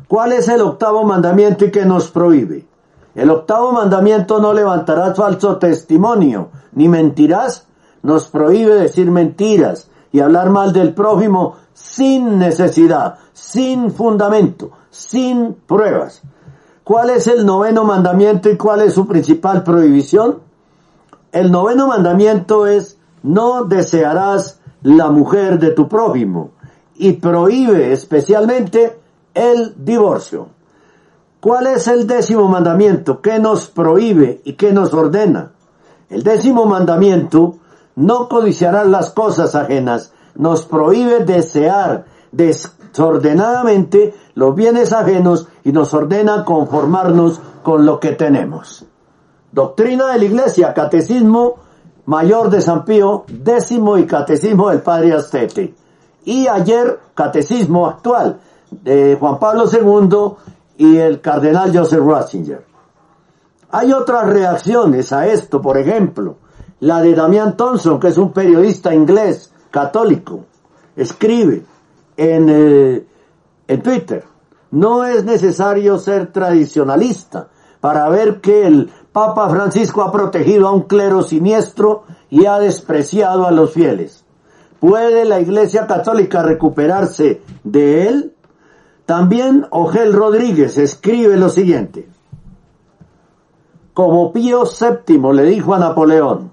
[0.08, 2.66] ¿Cuál es el octavo mandamiento y que nos prohíbe?
[3.14, 7.66] El octavo mandamiento no levantarás falso testimonio, ni mentirás.
[8.02, 16.22] Nos prohíbe decir mentiras y hablar mal del prójimo sin necesidad, sin fundamento, sin pruebas.
[16.84, 20.38] ¿Cuál es el noveno mandamiento y cuál es su principal prohibición?
[21.30, 26.52] El noveno mandamiento es no desearás la mujer de tu prójimo
[27.00, 28.98] y prohíbe especialmente
[29.32, 30.48] el divorcio.
[31.40, 33.22] ¿Cuál es el décimo mandamiento?
[33.22, 35.52] ¿Qué nos prohíbe y qué nos ordena?
[36.10, 37.54] El décimo mandamiento,
[37.96, 46.44] no codiciarás las cosas ajenas, nos prohíbe desear desordenadamente los bienes ajenos y nos ordena
[46.44, 48.84] conformarnos con lo que tenemos.
[49.52, 51.56] Doctrina de la Iglesia, Catecismo
[52.04, 55.74] Mayor de San Pío, décimo y Catecismo del Padre Astete.
[56.24, 58.40] Y ayer, Catecismo actual
[58.70, 62.64] de Juan Pablo II y el Cardenal Joseph Ratzinger.
[63.70, 66.36] Hay otras reacciones a esto, por ejemplo,
[66.80, 70.46] la de Damian Thompson, que es un periodista inglés católico,
[70.96, 71.64] escribe
[72.16, 73.06] en, eh,
[73.68, 74.24] en Twitter,
[74.70, 77.48] no es necesario ser tradicionalista
[77.80, 83.46] para ver que el Papa Francisco ha protegido a un clero siniestro y ha despreciado
[83.46, 84.19] a los fieles.
[84.80, 88.34] ¿Puede la Iglesia Católica recuperarse de él?
[89.04, 92.08] También Ogel Rodríguez escribe lo siguiente.
[93.92, 96.52] Como Pío VII le dijo a Napoleón,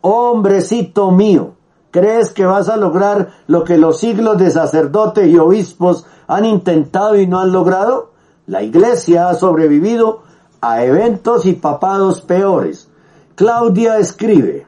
[0.00, 1.52] hombrecito mío,
[1.90, 7.18] ¿crees que vas a lograr lo que los siglos de sacerdotes y obispos han intentado
[7.18, 8.12] y no han logrado?
[8.46, 10.22] La iglesia ha sobrevivido
[10.62, 12.88] a eventos y papados peores.
[13.34, 14.66] Claudia escribe,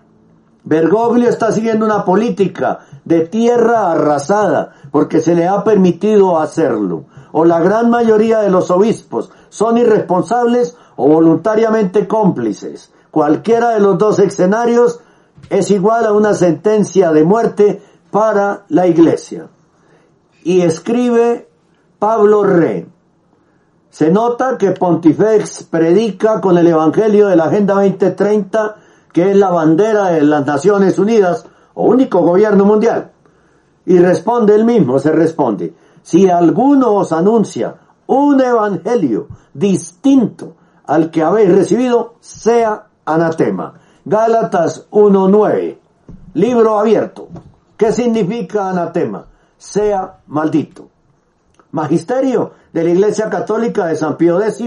[0.66, 7.04] Bergoglio está siguiendo una política de tierra arrasada porque se le ha permitido hacerlo.
[7.30, 12.90] O la gran mayoría de los obispos son irresponsables o voluntariamente cómplices.
[13.12, 14.98] Cualquiera de los dos escenarios
[15.50, 19.46] es igual a una sentencia de muerte para la iglesia.
[20.42, 21.48] Y escribe
[22.00, 22.88] Pablo Re.
[23.90, 28.76] Se nota que Pontifex predica con el Evangelio de la Agenda 2030,
[29.16, 33.12] que es la bandera de las Naciones Unidas o único gobierno mundial.
[33.86, 37.76] Y responde él mismo, se responde, si alguno os anuncia
[38.08, 40.52] un Evangelio distinto
[40.84, 43.72] al que habéis recibido, sea anatema.
[44.04, 45.78] Gálatas 1.9,
[46.34, 47.28] libro abierto.
[47.74, 49.24] ¿Qué significa anatema?
[49.56, 50.90] Sea maldito.
[51.70, 54.62] Magisterio de la Iglesia Católica de San Pío X,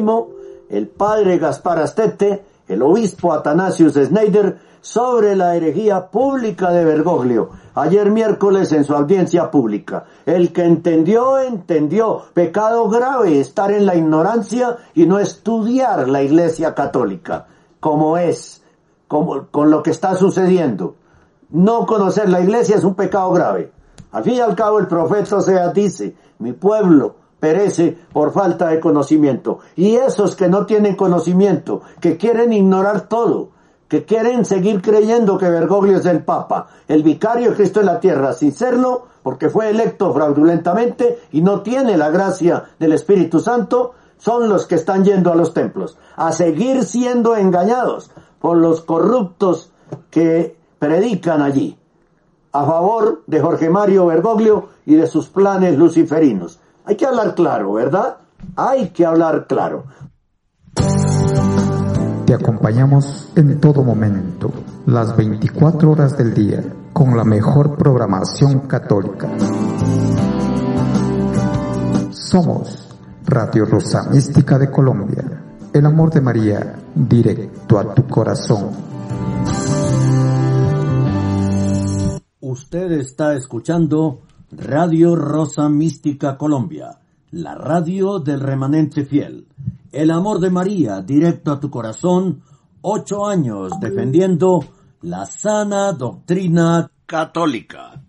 [0.71, 8.09] el padre Gaspar Astete, el obispo Atanasius Schneider, sobre la herejía pública de Bergoglio, ayer
[8.11, 10.05] miércoles en su audiencia pública.
[10.25, 12.23] El que entendió, entendió.
[12.33, 17.47] Pecado grave estar en la ignorancia y no estudiar la Iglesia Católica,
[17.79, 18.63] como es,
[19.07, 20.95] como, con lo que está sucediendo.
[21.49, 23.71] No conocer la Iglesia es un pecado grave.
[24.11, 28.79] Al fin y al cabo el profeta Sea dice, mi pueblo perece por falta de
[28.79, 29.59] conocimiento.
[29.75, 33.49] Y esos que no tienen conocimiento, que quieren ignorar todo,
[33.87, 37.99] que quieren seguir creyendo que Bergoglio es el Papa, el vicario de Cristo en la
[37.99, 43.93] tierra, sin serlo, porque fue electo fraudulentamente y no tiene la gracia del Espíritu Santo,
[44.17, 49.71] son los que están yendo a los templos, a seguir siendo engañados por los corruptos
[50.11, 51.77] que predican allí,
[52.51, 56.58] a favor de Jorge Mario Bergoglio y de sus planes luciferinos.
[56.89, 58.17] Hay que hablar claro, ¿verdad?
[58.55, 59.83] Hay que hablar claro.
[62.25, 64.51] Te acompañamos en todo momento,
[64.87, 69.29] las 24 horas del día, con la mejor programación católica.
[72.09, 72.89] Somos
[73.23, 78.71] Radio Rosa Mística de Colombia, el amor de María, directo a tu corazón.
[82.39, 84.21] Usted está escuchando
[84.51, 86.97] Radio Rosa Mística Colombia,
[87.31, 89.45] la radio del remanente fiel.
[89.91, 92.41] El amor de María, directo a tu corazón,
[92.81, 94.61] ocho años defendiendo
[95.01, 98.01] la sana doctrina católica.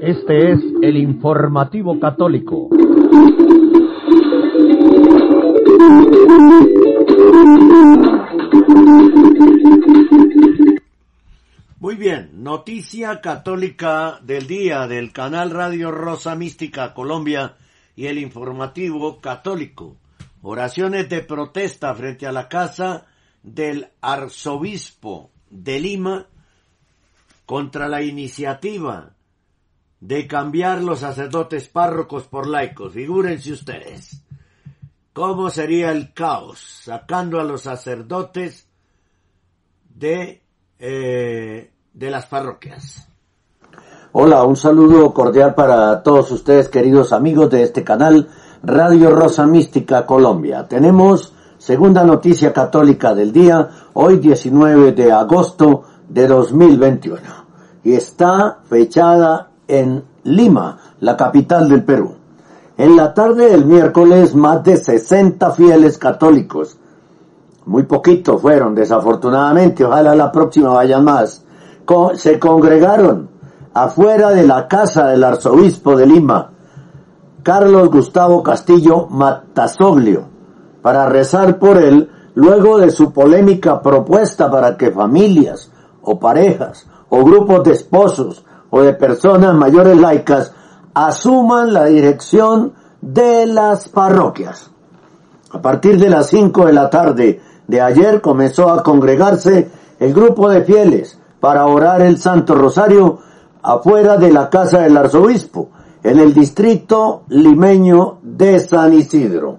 [0.00, 2.70] Este es el informativo católico.
[11.84, 17.58] Muy bien, noticia católica del día del canal Radio Rosa Mística Colombia
[17.94, 19.98] y el informativo católico.
[20.40, 23.04] Oraciones de protesta frente a la casa
[23.42, 26.26] del arzobispo de Lima
[27.44, 29.10] contra la iniciativa
[30.00, 32.94] de cambiar los sacerdotes párrocos por laicos.
[32.94, 34.24] Figúrense ustedes.
[35.12, 38.70] ¿Cómo sería el caos sacando a los sacerdotes
[39.94, 40.40] de
[40.78, 43.08] eh, de las parroquias.
[44.12, 48.28] Hola, un saludo cordial para todos ustedes, queridos amigos de este canal
[48.62, 50.66] Radio Rosa Mística Colombia.
[50.68, 57.20] Tenemos segunda noticia católica del día, hoy 19 de agosto de 2021.
[57.84, 62.16] Y está fechada en Lima, la capital del Perú.
[62.76, 66.76] En la tarde del miércoles, más de 60 fieles católicos,
[67.66, 71.43] muy poquitos fueron, desafortunadamente, ojalá la próxima vayan más,
[72.14, 73.28] se congregaron
[73.74, 76.50] afuera de la casa del arzobispo de Lima,
[77.42, 80.24] Carlos Gustavo Castillo Matasoglio,
[80.80, 85.70] para rezar por él luego de su polémica propuesta para que familias
[86.02, 90.52] o parejas o grupos de esposos o de personas mayores laicas
[90.94, 94.70] asuman la dirección de las parroquias.
[95.52, 99.70] A partir de las 5 de la tarde de ayer comenzó a congregarse
[100.00, 103.18] el grupo de fieles para orar el Santo Rosario
[103.62, 105.68] afuera de la casa del arzobispo,
[106.02, 109.58] en el distrito limeño de San Isidro.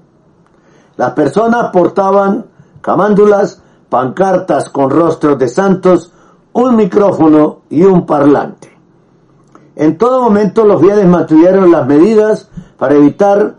[0.97, 2.47] Las personas portaban
[2.81, 6.11] camándulas, pancartas con rostros de santos,
[6.53, 8.75] un micrófono y un parlante.
[9.75, 13.57] En todo momento los fieles mantuvieron las medidas para evitar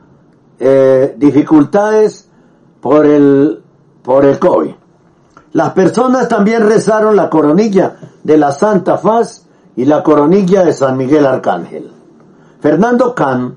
[0.58, 2.28] eh, dificultades
[2.80, 3.62] por el,
[4.02, 4.72] por el COVID.
[5.56, 10.98] Las personas también rezaron la coronilla de la Santa Faz y la coronilla de San
[10.98, 11.90] Miguel Arcángel.
[12.60, 13.56] Fernando Can,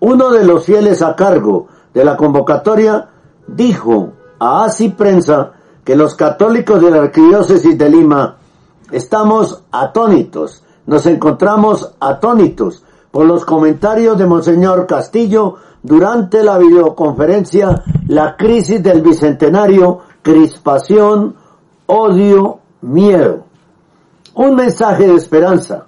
[0.00, 3.08] uno de los fieles a cargo de la convocatoria,
[3.46, 8.36] dijo a Asi Prensa que los católicos de la Arquidiócesis de Lima
[8.92, 18.36] estamos atónitos, nos encontramos atónitos por los comentarios de Monseñor Castillo durante la videoconferencia La
[18.36, 21.34] crisis del Bicentenario, crispación,
[21.86, 23.50] odio, miedo
[24.34, 25.86] un mensaje de esperanza,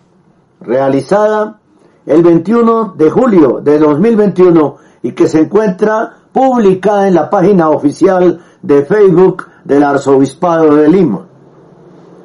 [0.60, 1.58] realizada
[2.06, 8.40] el 21 de julio de 2021 y que se encuentra publicada en la página oficial
[8.60, 11.26] de Facebook del Arzobispado de Lima.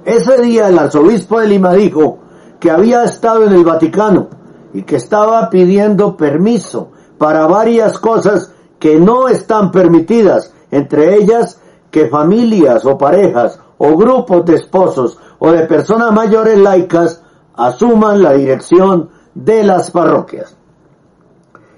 [0.06, 2.20] Ese día el arzobispo de Lima dijo
[2.60, 4.28] que había estado en el Vaticano
[4.74, 12.08] y que estaba pidiendo permiso para varias cosas que no están permitidas, entre ellas que
[12.08, 17.22] familias o parejas o grupos de esposos o de personas mayores laicas
[17.56, 20.56] asuman la dirección de las parroquias.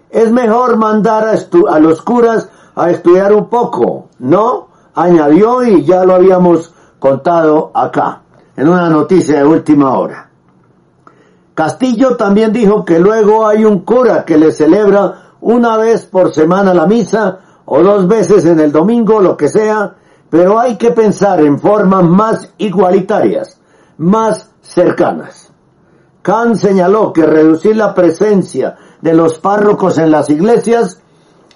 [0.09, 4.69] Es mejor mandar a, los curas a estudiar un poco, ¿no?
[4.95, 8.23] Añadió y ya lo habíamos contado acá,
[8.55, 10.29] en una noticia de última hora.
[11.53, 16.73] Castillo también dijo que luego hay un cura que le celebra una vez por semana
[16.73, 19.95] la misa o dos veces en el domingo, lo que sea,
[20.29, 23.59] pero hay que pensar en formas más igualitarias,
[23.97, 25.51] más cercanas.
[26.21, 31.01] Kant señaló que reducir la presencia de los párrocos en las iglesias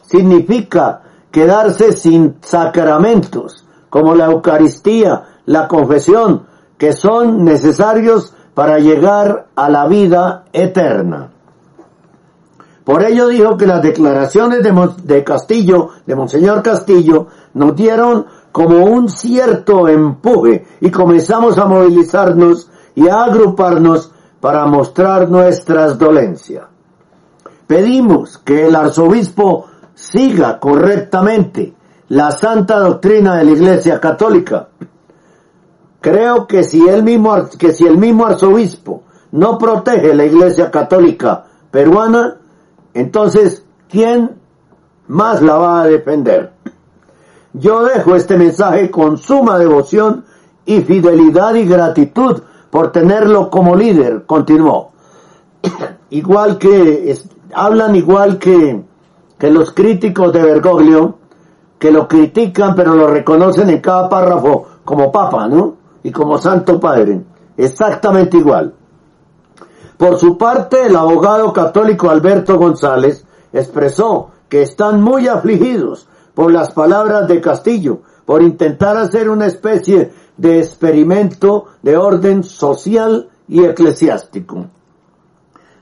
[0.01, 1.01] significa
[1.32, 6.47] quedarse sin sacramentos, como la Eucaristía, la confesión,
[6.78, 11.32] que son necesarios para llegar a la vida eterna.
[12.84, 18.85] Por ello dijo que las declaraciones de, de Castillo, de Monseñor Castillo, nos dieron como
[18.85, 26.65] un cierto empuje y comenzamos a movilizarnos y a agruparnos para mostrar nuestras dolencias.
[27.65, 31.73] Pedimos que el arzobispo siga correctamente
[32.09, 34.69] la santa doctrina de la Iglesia Católica.
[35.99, 39.01] Creo que si el mismo, que si el mismo arzobispo
[39.31, 42.37] no protege la Iglesia Católica peruana,
[42.93, 44.35] entonces, ¿quién
[45.07, 46.52] más la va a defender?
[47.53, 50.25] Yo dejo este mensaje con suma devoción
[50.65, 52.41] y fidelidad y gratitud
[52.71, 54.91] por tenerlo como líder, continuó.
[56.09, 57.15] igual que,
[57.53, 58.83] hablan igual que,
[59.37, 61.19] que los críticos de Bergoglio,
[61.77, 65.75] que lo critican pero lo reconocen en cada párrafo como papa, ¿no?
[66.01, 67.21] Y como santo padre.
[67.55, 68.73] Exactamente igual.
[69.97, 76.71] Por su parte, el abogado católico Alberto González expresó que están muy afligidos por las
[76.71, 84.67] palabras de Castillo, por intentar hacer una especie de experimento de orden social y eclesiástico.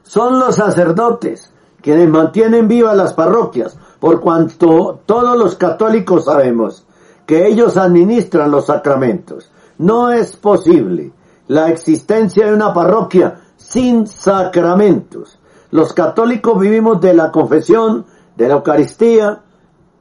[0.04, 6.86] Son los sacerdotes quienes mantienen vivas las parroquias, por cuanto todos los católicos sabemos
[7.26, 9.52] que ellos administran los sacramentos.
[9.78, 11.12] No es posible
[11.48, 15.40] la existencia de una parroquia sin sacramentos.
[15.72, 19.42] Los católicos vivimos de la confesión, de la Eucaristía,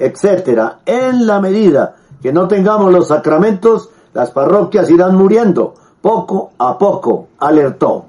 [0.01, 0.80] etcétera.
[0.84, 7.28] En la medida que no tengamos los sacramentos, las parroquias irán muriendo poco a poco,
[7.38, 8.07] alertó.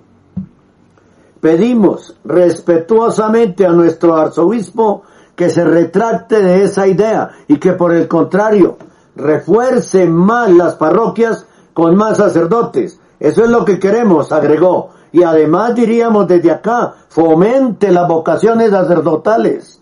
[1.39, 5.04] Pedimos respetuosamente a nuestro arzobispo
[5.36, 8.78] que se retracte de esa idea y que por el contrario
[9.16, 13.00] refuerce más las parroquias con más sacerdotes.
[13.20, 14.92] Eso es lo que queremos, agregó.
[15.12, 19.81] Y además diríamos desde acá, fomente las vocaciones sacerdotales.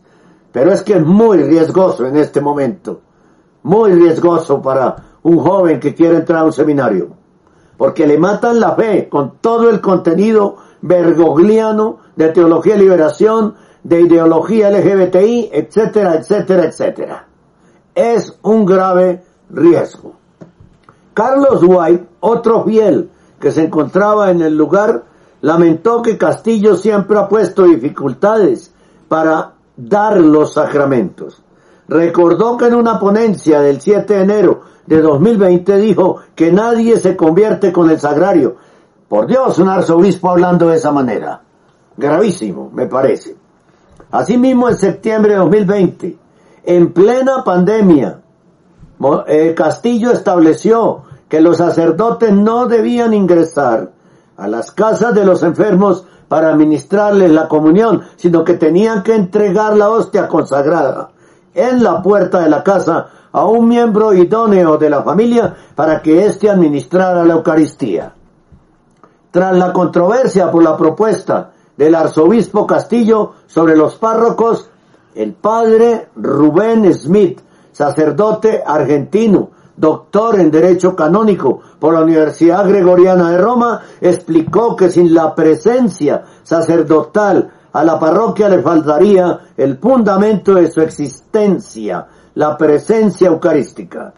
[0.52, 3.02] Pero es que es muy riesgoso en este momento.
[3.64, 7.10] Muy riesgoso para un joven que quiere entrar a un seminario.
[7.78, 14.02] Porque le matan la fe con todo el contenido bergogliano de teología de liberación, de
[14.02, 17.28] ideología LGBTI, etcétera, etcétera, etcétera.
[17.96, 20.14] Es un grave riesgo.
[21.14, 25.06] Carlos White, otro fiel que se encontraba en el lugar,
[25.42, 28.74] lamentó que Castillo siempre ha puesto dificultades
[29.08, 31.42] para dar los sacramentos.
[31.88, 37.16] Recordó que en una ponencia del 7 de enero de 2020 dijo que nadie se
[37.16, 38.58] convierte con el sagrario.
[39.08, 41.42] Por Dios, un arzobispo hablando de esa manera.
[41.98, 43.36] Gravísimo, me parece.
[44.12, 46.18] Asimismo, en septiembre de 2020,
[46.64, 48.22] en plena pandemia,
[49.28, 53.92] eh, Castillo estableció que los sacerdotes no debían ingresar
[54.40, 59.76] a las casas de los enfermos para administrarles la comunión, sino que tenían que entregar
[59.76, 61.10] la hostia consagrada
[61.54, 66.26] en la puerta de la casa a un miembro idóneo de la familia para que
[66.26, 68.14] éste administrara la Eucaristía.
[69.32, 74.70] Tras la controversia por la propuesta del arzobispo Castillo sobre los párrocos,
[75.16, 83.38] el padre Rubén Smith, sacerdote argentino, doctor en Derecho Canónico por la Universidad Gregoriana de
[83.38, 90.70] Roma, explicó que sin la presencia sacerdotal a la parroquia le faltaría el fundamento de
[90.70, 94.14] su existencia, la presencia eucarística.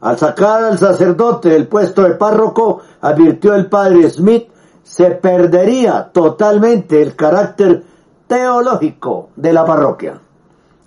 [0.00, 4.48] Al sacar al sacerdote del puesto de párroco, advirtió el padre Smith,
[4.82, 7.82] se perdería totalmente el carácter
[8.26, 10.20] teológico de la parroquia.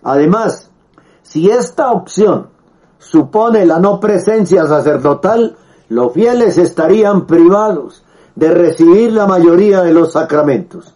[0.03, 0.69] Además,
[1.23, 2.49] si esta opción
[2.99, 5.55] supone la no presencia sacerdotal,
[5.89, 8.03] los fieles estarían privados
[8.35, 10.93] de recibir la mayoría de los sacramentos.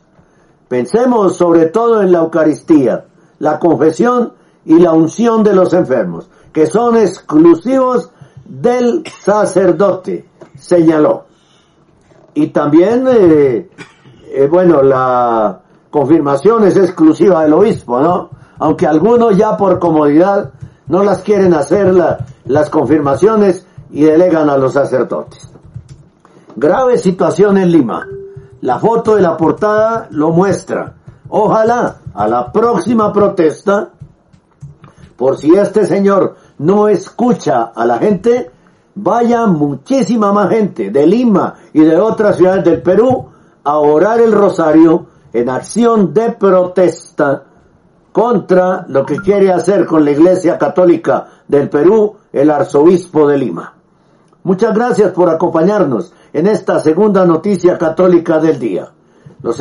[0.67, 3.05] Pensemos sobre todo en la Eucaristía,
[3.39, 4.33] la confesión
[4.65, 8.11] y la unción de los enfermos, que son exclusivos
[8.45, 11.25] del sacerdote, señaló.
[12.33, 13.69] Y también, eh,
[14.33, 18.29] eh, bueno, la confirmación es exclusiva del obispo, ¿no?
[18.59, 20.51] Aunque algunos ya por comodidad
[20.91, 21.95] no las quieren hacer
[22.43, 25.49] las confirmaciones y delegan a los sacerdotes.
[26.57, 28.05] Grave situación en Lima.
[28.59, 30.95] La foto de la portada lo muestra.
[31.29, 33.91] Ojalá a la próxima protesta,
[35.15, 38.51] por si este señor no escucha a la gente,
[38.95, 43.29] vaya muchísima más gente de Lima y de otras ciudades del Perú
[43.63, 47.45] a orar el rosario en acción de protesta
[48.11, 53.73] contra lo que quiere hacer con la Iglesia Católica del Perú el arzobispo de Lima.
[54.43, 58.87] Muchas gracias por acompañarnos en esta segunda noticia católica del día.
[59.43, 59.59] Los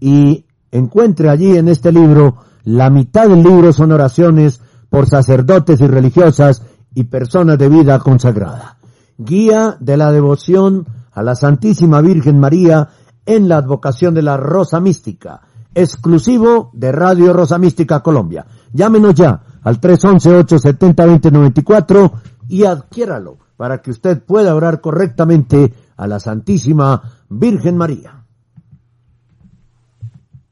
[0.00, 4.60] y encuentre allí en este libro, la mitad del libro son oraciones
[4.90, 8.78] por sacerdotes y religiosas y personas de vida consagrada.
[9.16, 12.88] Guía de la devoción a la Santísima Virgen María
[13.26, 15.42] en la advocación de la Rosa Mística,
[15.74, 18.46] exclusivo de Radio Rosa Mística Colombia.
[18.72, 22.12] Llámenos ya al 311-870-2094
[22.48, 28.20] y adquiéralo para que usted pueda orar correctamente a la Santísima Virgen María.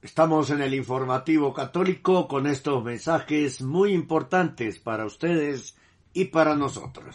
[0.01, 5.77] Estamos en el informativo católico con estos mensajes muy importantes para ustedes
[6.13, 7.15] y para nosotros.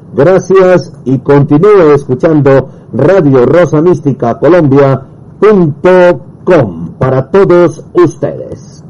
[0.13, 8.83] Gracias y continúe escuchando Radio Rosa Mística Colombia.com para todos ustedes.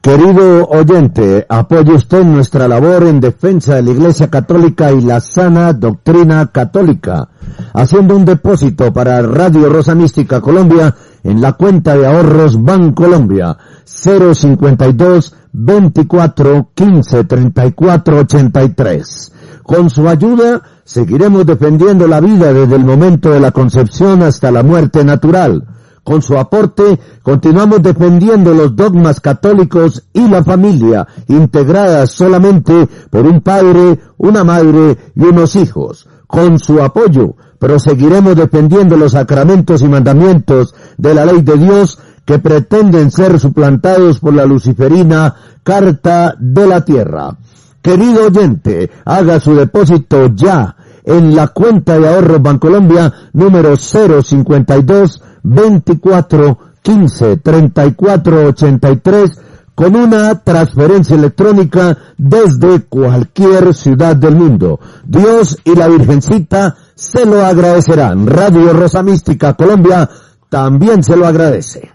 [0.00, 5.72] Querido oyente, apoye usted nuestra labor en defensa de la Iglesia Católica y la sana
[5.72, 7.28] doctrina católica,
[7.74, 10.94] haciendo un depósito para Radio Rosa Mística Colombia
[11.24, 19.32] en la cuenta de ahorros Bancolombia 052 24 15 34 83.
[19.62, 24.62] Con su ayuda seguiremos defendiendo la vida desde el momento de la concepción hasta la
[24.62, 25.66] muerte natural
[26.02, 33.40] con su aporte, continuamos defendiendo los dogmas católicos y la familia, integradas solamente por un
[33.42, 36.08] padre, una madre y unos hijos.
[36.26, 42.38] Con su apoyo, proseguiremos defendiendo los sacramentos y mandamientos de la ley de Dios que
[42.38, 47.36] pretenden ser suplantados por la luciferina Carta de la Tierra.
[47.82, 56.58] Querido oyente, haga su depósito ya en la cuenta de ahorros Bancolombia número 052 24
[56.82, 59.30] 15 34 83
[59.74, 64.78] con una transferencia electrónica desde cualquier ciudad del mundo.
[65.06, 68.26] Dios y la Virgencita se lo agradecerán.
[68.26, 70.08] Radio Rosa Mística Colombia
[70.50, 71.90] también se lo agradece.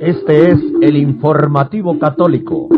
[0.00, 2.68] Este es el informativo católico.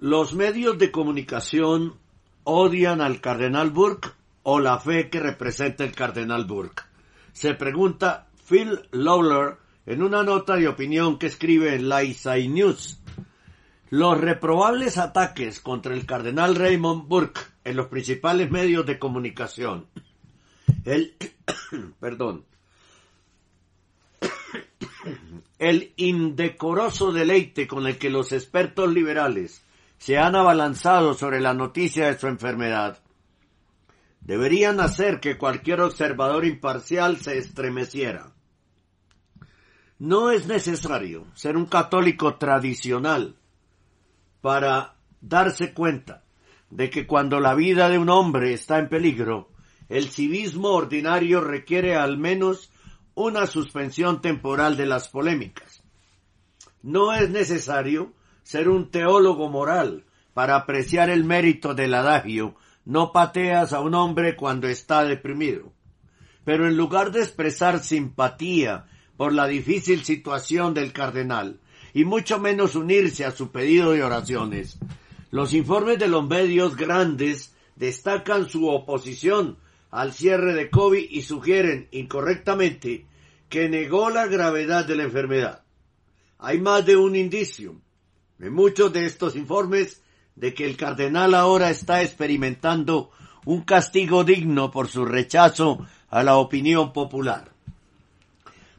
[0.00, 1.92] Los medios de comunicación
[2.44, 4.08] odian al cardenal Burke
[4.44, 6.91] o la fe que representa el cardenal Burke.
[7.32, 9.56] Se pregunta Phil Lawler
[9.86, 13.00] en una nota de opinión que escribe en la News.
[13.90, 19.86] Los reprobables ataques contra el cardenal Raymond Burke en los principales medios de comunicación.
[20.84, 21.14] El,
[22.00, 22.44] perdón,
[25.58, 29.62] el indecoroso deleite con el que los expertos liberales
[29.98, 33.01] se han abalanzado sobre la noticia de su enfermedad
[34.24, 38.32] deberían hacer que cualquier observador imparcial se estremeciera.
[39.98, 43.36] No es necesario ser un católico tradicional
[44.40, 46.24] para darse cuenta
[46.70, 49.50] de que cuando la vida de un hombre está en peligro,
[49.88, 52.72] el civismo ordinario requiere al menos
[53.14, 55.82] una suspensión temporal de las polémicas.
[56.82, 60.04] No es necesario ser un teólogo moral
[60.34, 65.72] para apreciar el mérito del adagio no pateas a un hombre cuando está deprimido.
[66.44, 71.60] Pero en lugar de expresar simpatía por la difícil situación del cardenal,
[71.94, 74.78] y mucho menos unirse a su pedido de oraciones,
[75.30, 79.58] los informes de los medios grandes destacan su oposición
[79.90, 83.06] al cierre de COVID y sugieren incorrectamente
[83.48, 85.62] que negó la gravedad de la enfermedad.
[86.38, 87.76] Hay más de un indicio
[88.40, 90.01] en muchos de estos informes
[90.36, 93.10] de que el cardenal ahora está experimentando
[93.44, 97.50] un castigo digno por su rechazo a la opinión popular.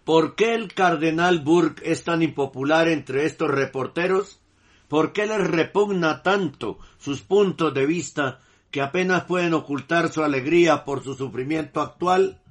[0.03, 4.39] ¿Por qué el cardenal Burke es tan impopular entre estos reporteros?
[4.87, 8.39] ¿Por qué les repugna tanto sus puntos de vista
[8.69, 12.41] que apenas pueden ocultar su alegría por su sufrimiento actual?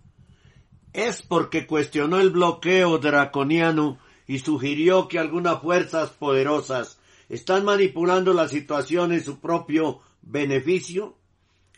[0.92, 6.98] Es porque cuestionó el bloqueo draconiano y sugirió que algunas fuerzas poderosas
[7.32, 11.16] están manipulando la situación en su propio beneficio.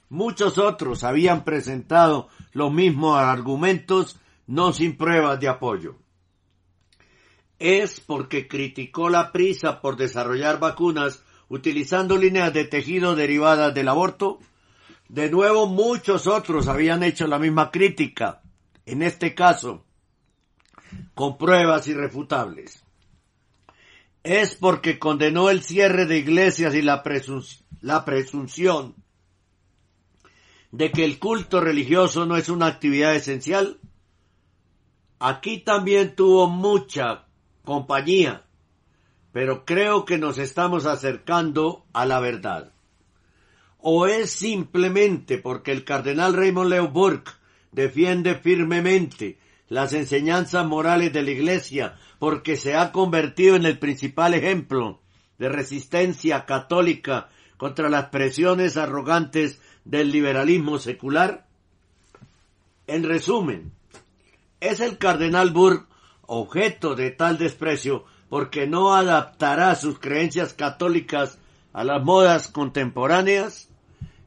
[0.08, 5.94] Muchos otros habían presentado los mismos argumentos, no sin pruebas de apoyo.
[7.60, 14.40] Es porque criticó la prisa por desarrollar vacunas utilizando líneas de tejido derivadas del aborto.
[15.08, 18.42] De nuevo, muchos otros habían hecho la misma crítica,
[18.86, 19.84] en este caso,
[21.14, 22.83] con pruebas irrefutables
[24.24, 27.02] es porque condenó el cierre de iglesias y la,
[27.82, 28.94] la presunción
[30.72, 33.78] de que el culto religioso no es una actividad esencial.
[35.20, 37.26] Aquí también tuvo mucha
[37.64, 38.44] compañía,
[39.30, 42.72] pero creo que nos estamos acercando a la verdad.
[43.78, 47.32] O es simplemente porque el cardenal Raymond Leo Burke
[47.72, 54.32] defiende firmemente las enseñanzas morales de la Iglesia porque se ha convertido en el principal
[54.32, 54.98] ejemplo
[55.36, 61.46] de resistencia católica contra las presiones arrogantes del liberalismo secular?
[62.86, 63.72] En resumen,
[64.58, 65.86] es el cardenal Burke
[66.22, 71.38] objeto de tal desprecio porque no adaptará sus creencias católicas
[71.74, 73.68] a las modas contemporáneas?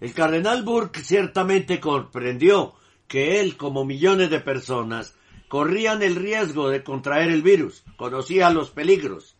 [0.01, 2.75] El cardenal Burke ciertamente comprendió
[3.07, 5.16] que él, como millones de personas,
[5.47, 9.35] corrían el riesgo de contraer el virus, conocía los peligros,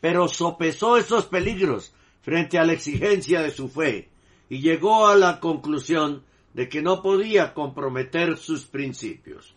[0.00, 1.92] pero sopesó esos peligros
[2.22, 4.08] frente a la exigencia de su fe
[4.48, 9.54] y llegó a la conclusión de que no podía comprometer sus principios.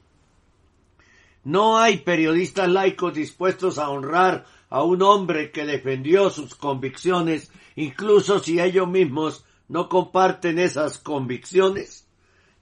[1.44, 8.40] No hay periodistas laicos dispuestos a honrar a un hombre que defendió sus convicciones, incluso
[8.40, 12.08] si ellos mismos no comparten esas convicciones.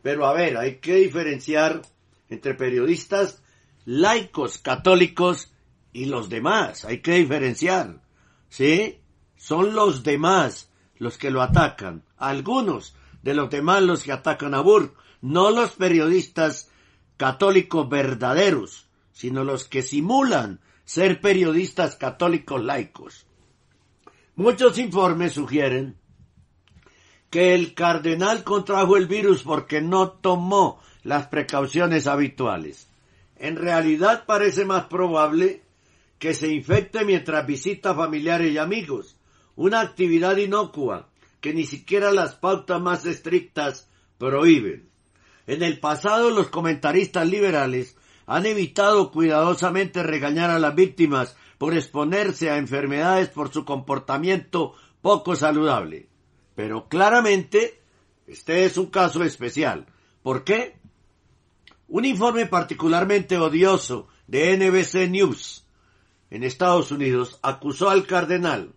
[0.01, 1.81] Pero a ver, hay que diferenciar
[2.31, 3.43] entre periodistas
[3.85, 5.51] laicos católicos
[5.93, 6.85] y los demás.
[6.85, 8.01] Hay que diferenciar.
[8.49, 8.99] ¿Sí?
[9.35, 12.03] Son los demás los que lo atacan.
[12.17, 14.95] Algunos de los demás los que atacan a Burke.
[15.21, 16.71] No los periodistas
[17.17, 23.27] católicos verdaderos, sino los que simulan ser periodistas católicos laicos.
[24.35, 25.97] Muchos informes sugieren
[27.29, 32.87] que el cardenal contrajo el virus porque no tomó las precauciones habituales.
[33.37, 35.61] En realidad parece más probable
[36.19, 39.17] que se infecte mientras visita familiares y amigos,
[39.55, 43.89] una actividad inocua que ni siquiera las pautas más estrictas
[44.19, 44.87] prohíben.
[45.47, 47.97] En el pasado los comentaristas liberales
[48.27, 55.35] han evitado cuidadosamente regañar a las víctimas por exponerse a enfermedades por su comportamiento poco
[55.35, 56.07] saludable.
[56.55, 57.81] Pero claramente
[58.27, 59.87] este es un caso especial.
[60.21, 60.77] ¿Por qué?
[61.93, 65.65] Un informe particularmente odioso de NBC News
[66.29, 68.71] en Estados Unidos acusó al cardenal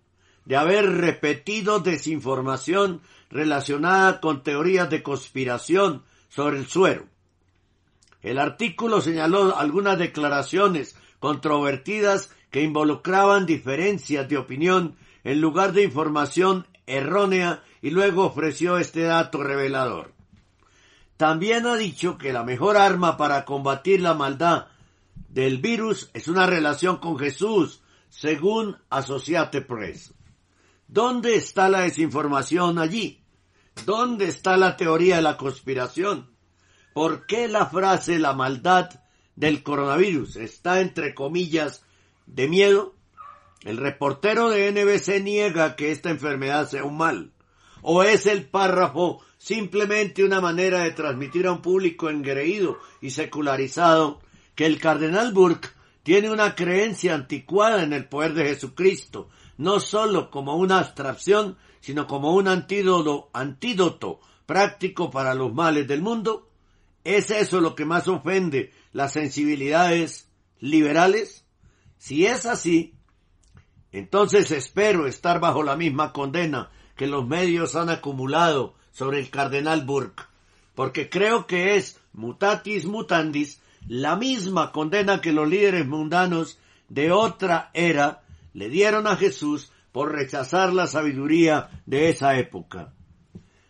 [0.44, 7.06] de haber repetido desinformación relacionada con teorías de conspiración sobre el suero.
[8.20, 16.66] El artículo señaló algunas declaraciones controvertidas que involucraban diferencias de opinión en lugar de información
[16.84, 20.13] errónea y luego ofreció este dato revelador.
[21.16, 24.66] También ha dicho que la mejor arma para combatir la maldad
[25.28, 30.14] del virus es una relación con Jesús, según Associate Press.
[30.86, 33.24] ¿Dónde está la desinformación allí?
[33.84, 36.30] ¿Dónde está la teoría de la conspiración?
[36.92, 38.90] ¿Por qué la frase la maldad
[39.34, 41.84] del coronavirus está entre comillas
[42.26, 42.94] de miedo?
[43.62, 47.32] El reportero de NBC niega que esta enfermedad sea un mal.
[47.82, 54.22] ¿O es el párrafo simplemente una manera de transmitir a un público engreído y secularizado
[54.54, 55.68] que el cardenal Burke
[56.02, 59.28] tiene una creencia anticuada en el poder de Jesucristo,
[59.58, 66.00] no sólo como una abstracción, sino como un antídoto, antídoto práctico para los males del
[66.00, 66.48] mundo?
[67.04, 71.44] ¿Es eso lo que más ofende las sensibilidades liberales?
[71.98, 72.94] Si es así,
[73.92, 79.84] entonces espero estar bajo la misma condena que los medios han acumulado sobre el cardenal
[79.84, 80.22] Burke,
[80.74, 87.70] porque creo que es mutatis mutandis la misma condena que los líderes mundanos de otra
[87.74, 88.22] era
[88.54, 92.94] le dieron a Jesús por rechazar la sabiduría de esa época.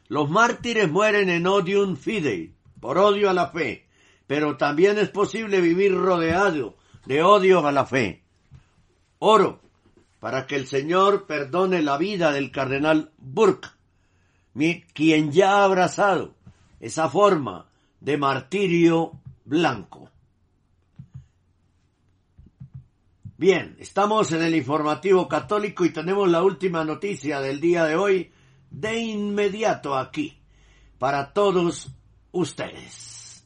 [0.09, 3.87] Los mártires mueren en odium fidei, por odio a la fe,
[4.27, 8.23] pero también es posible vivir rodeado de odio a la fe.
[9.19, 9.61] Oro
[10.21, 13.74] para que el Señor perdone la vida del cardenal Burke
[14.93, 16.35] quien ya ha abrazado
[16.81, 17.67] esa forma
[18.01, 19.13] de martirio
[19.45, 20.09] blanco.
[23.37, 28.31] Bien, estamos en el informativo católico y tenemos la última noticia del día de hoy
[28.71, 30.39] de inmediato aquí
[30.99, 31.91] para todos
[32.33, 33.45] ustedes.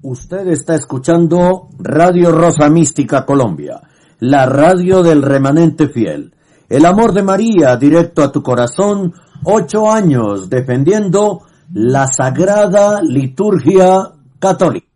[0.00, 3.80] Usted está escuchando Radio Rosa Mística Colombia,
[4.20, 6.34] la radio del remanente fiel.
[6.68, 9.12] El amor de María directo a tu corazón,
[9.44, 14.86] ocho años defendiendo la sagrada liturgia católica.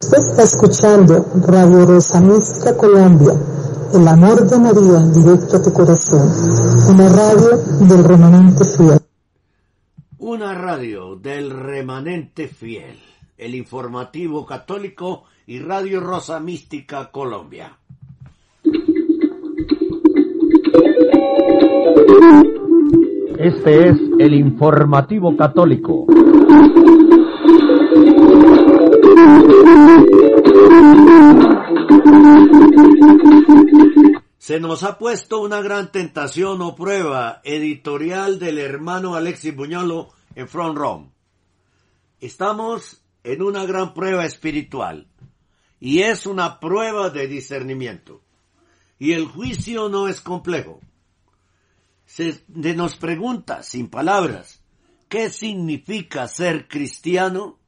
[0.00, 3.32] Usted está escuchando Radio Rosa Mística Colombia,
[3.94, 6.28] el amor de María directo a tu corazón,
[6.90, 9.00] una radio del remanente fiel.
[10.18, 13.00] Una radio del remanente fiel,
[13.38, 17.78] el informativo católico y Radio Rosa Mística Colombia.
[23.38, 26.06] Este es el informativo católico.
[34.38, 40.48] Se nos ha puesto una gran tentación o prueba editorial del hermano Alexis Buñolo en
[40.48, 41.10] Front Rome.
[42.20, 45.06] Estamos en una gran prueba espiritual
[45.80, 48.20] y es una prueba de discernimiento.
[48.98, 50.80] Y el juicio no es complejo.
[52.14, 54.60] Se nos pregunta, sin palabras,
[55.08, 57.58] ¿qué significa ser cristiano?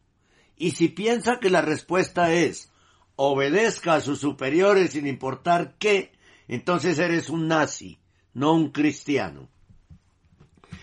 [0.57, 2.71] Y si piensa que la respuesta es
[3.17, 6.13] obedezca a sus superiores sin importar qué,
[6.47, 7.99] entonces eres un nazi,
[8.35, 9.49] no un cristiano.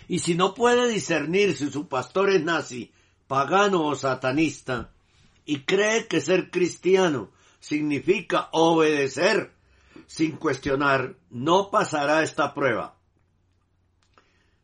[0.10, 2.92] Y si no puede discernir si su pastor es nazi,
[3.28, 4.92] pagano o satanista,
[5.46, 9.54] y cree que ser cristiano significa obedecer
[10.06, 12.98] sin cuestionar, no pasará esta prueba.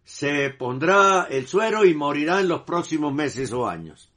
[0.09, 4.09] Se pondrá el suero y morirá en los próximos meses o años.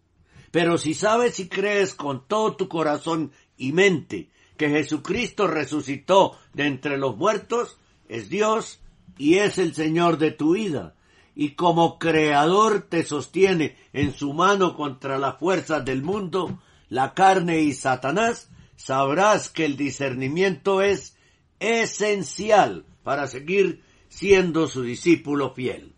[0.51, 6.65] Pero si sabes y crees con todo tu corazón y mente que Jesucristo resucitó de
[6.65, 7.79] entre los muertos,
[8.09, 8.81] es Dios
[9.19, 10.95] y es el Señor de tu vida,
[11.35, 17.61] y como creador te sostiene en su mano contra las fuerzas del mundo, la carne
[17.61, 21.19] y Satanás, sabrás que el discernimiento es
[21.61, 23.83] esencial para seguir
[24.13, 25.95] siendo su discípulo fiel.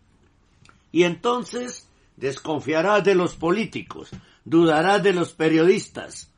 [0.93, 4.09] Y entonces desconfiarás de los políticos,
[4.45, 6.31] dudarás de los periodistas,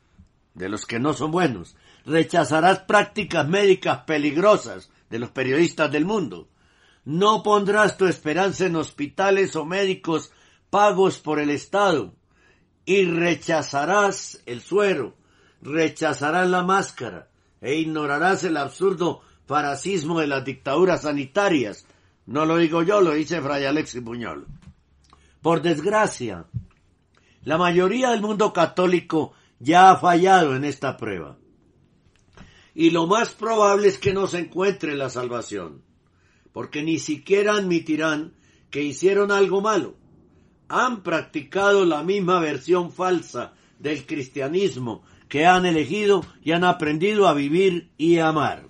[0.54, 6.48] de los que no son buenos, rechazarás prácticas médicas peligrosas de los periodistas del mundo,
[7.04, 10.32] no pondrás tu esperanza en hospitales o médicos
[10.70, 12.12] pagos por el Estado,
[12.86, 15.14] y rechazarás el suero,
[15.62, 17.28] rechazarás la máscara,
[17.60, 21.86] e ignorarás el absurdo faracismo de las dictaduras sanitarias.
[22.26, 24.46] No lo digo yo, lo dice Fray Alexis Buñol.
[25.40, 26.44] Por desgracia,
[27.44, 31.38] la mayoría del mundo católico ya ha fallado en esta prueba.
[32.74, 35.82] Y lo más probable es que no se encuentre la salvación,
[36.52, 38.34] porque ni siquiera admitirán
[38.70, 39.96] que hicieron algo malo.
[40.68, 47.32] Han practicado la misma versión falsa del cristianismo que han elegido y han aprendido a
[47.32, 48.67] vivir y amar.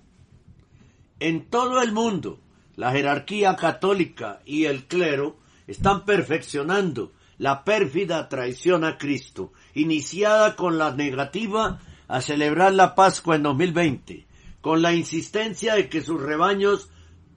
[1.20, 2.38] En todo el mundo,
[2.76, 10.78] la jerarquía católica y el clero están perfeccionando la pérfida traición a Cristo, iniciada con
[10.78, 14.26] la negativa a celebrar la Pascua en 2020,
[14.60, 16.90] con la insistencia de que sus rebaños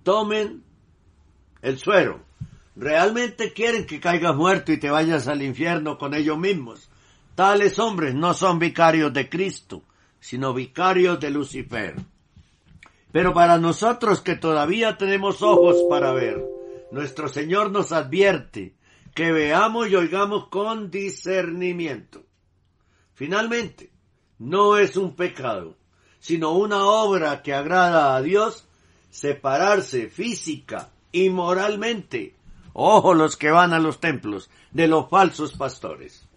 [0.04, 0.64] tomen
[1.62, 2.24] el suero.
[2.76, 6.90] Realmente quieren que caigas muerto y te vayas al infierno con ellos mismos.
[7.36, 9.84] Tales hombres no son vicarios de Cristo,
[10.20, 11.96] sino vicarios de Lucifer.
[13.12, 16.44] Pero para nosotros que todavía tenemos ojos para ver,
[16.92, 18.76] nuestro Señor nos advierte
[19.14, 22.24] que veamos y oigamos con discernimiento.
[23.14, 23.92] Finalmente,
[24.40, 25.76] no es un pecado,
[26.20, 28.66] sino una obra que agrada a Dios
[29.10, 32.36] separarse física y moralmente,
[32.74, 36.28] ojo los que van a los templos, de los falsos pastores.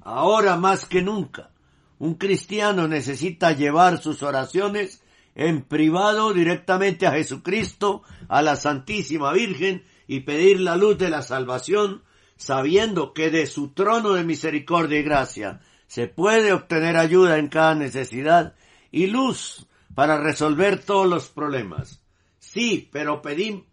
[0.00, 1.50] Ahora más que nunca,
[1.98, 5.01] un cristiano necesita llevar sus oraciones
[5.34, 11.22] en privado directamente a Jesucristo, a la Santísima Virgen y pedir la luz de la
[11.22, 12.02] salvación,
[12.36, 17.74] sabiendo que de su trono de misericordia y gracia se puede obtener ayuda en cada
[17.74, 18.54] necesidad
[18.90, 22.02] y luz para resolver todos los problemas.
[22.38, 23.64] Sí, pero pedim,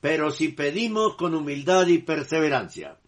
[0.00, 2.98] pero si pedimos con humildad y perseverancia.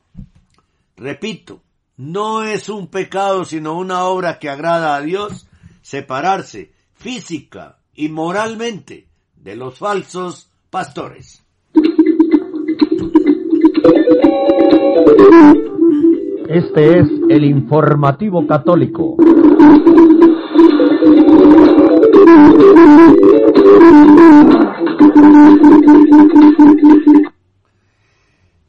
[0.97, 1.63] Repito,
[1.97, 5.47] no es un pecado sino una obra que agrada a Dios
[5.83, 11.45] separarse física y moralmente de los falsos pastores.
[16.49, 19.17] Este es el informativo católico.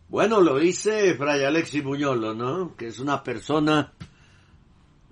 [0.08, 2.76] Bueno, lo dice Fray Alexis Buñolo, ¿no?
[2.76, 3.94] Que es una persona,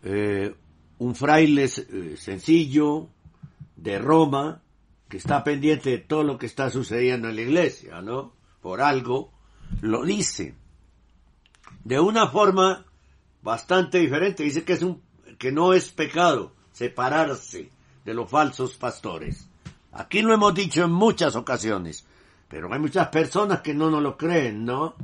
[0.02, 0.56] eh,
[0.98, 3.10] un fraile eh, sencillo
[3.78, 4.62] de Roma,
[5.08, 8.34] que está pendiente de todo lo que está sucediendo en la iglesia, ¿no?
[8.62, 9.32] Por algo,
[9.82, 10.56] lo dice.
[11.84, 12.86] De una forma
[13.42, 14.44] bastante diferente.
[14.44, 15.02] Dice que es un,
[15.38, 17.72] que no es pecado separarse
[18.04, 19.48] de los falsos pastores.
[19.94, 22.06] Aquí lo hemos dicho en muchas ocasiones,
[22.50, 24.96] pero hay muchas personas que no nos lo creen, ¿no?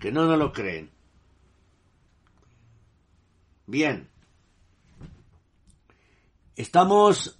[0.00, 0.90] Que no nos lo creen.
[3.66, 4.08] Bien.
[6.56, 7.38] Estamos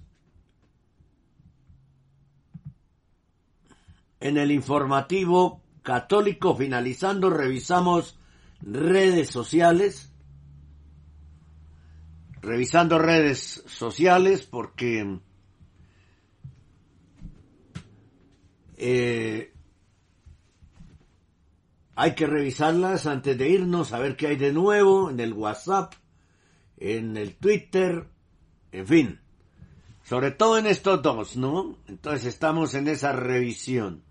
[4.19, 8.17] en el informativo católico finalizando, revisamos
[8.61, 10.11] redes sociales,
[12.41, 15.19] revisando redes sociales porque
[18.75, 19.53] eh,
[21.95, 25.93] hay que revisarlas antes de irnos, a ver qué hay de nuevo en el WhatsApp,
[26.77, 28.07] en el Twitter,
[28.71, 29.19] en fin.
[30.03, 31.77] Sobre todo en estos dos, ¿no?
[31.87, 34.06] Entonces estamos en esa revisión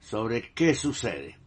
[0.00, 1.38] sobre qué sucede.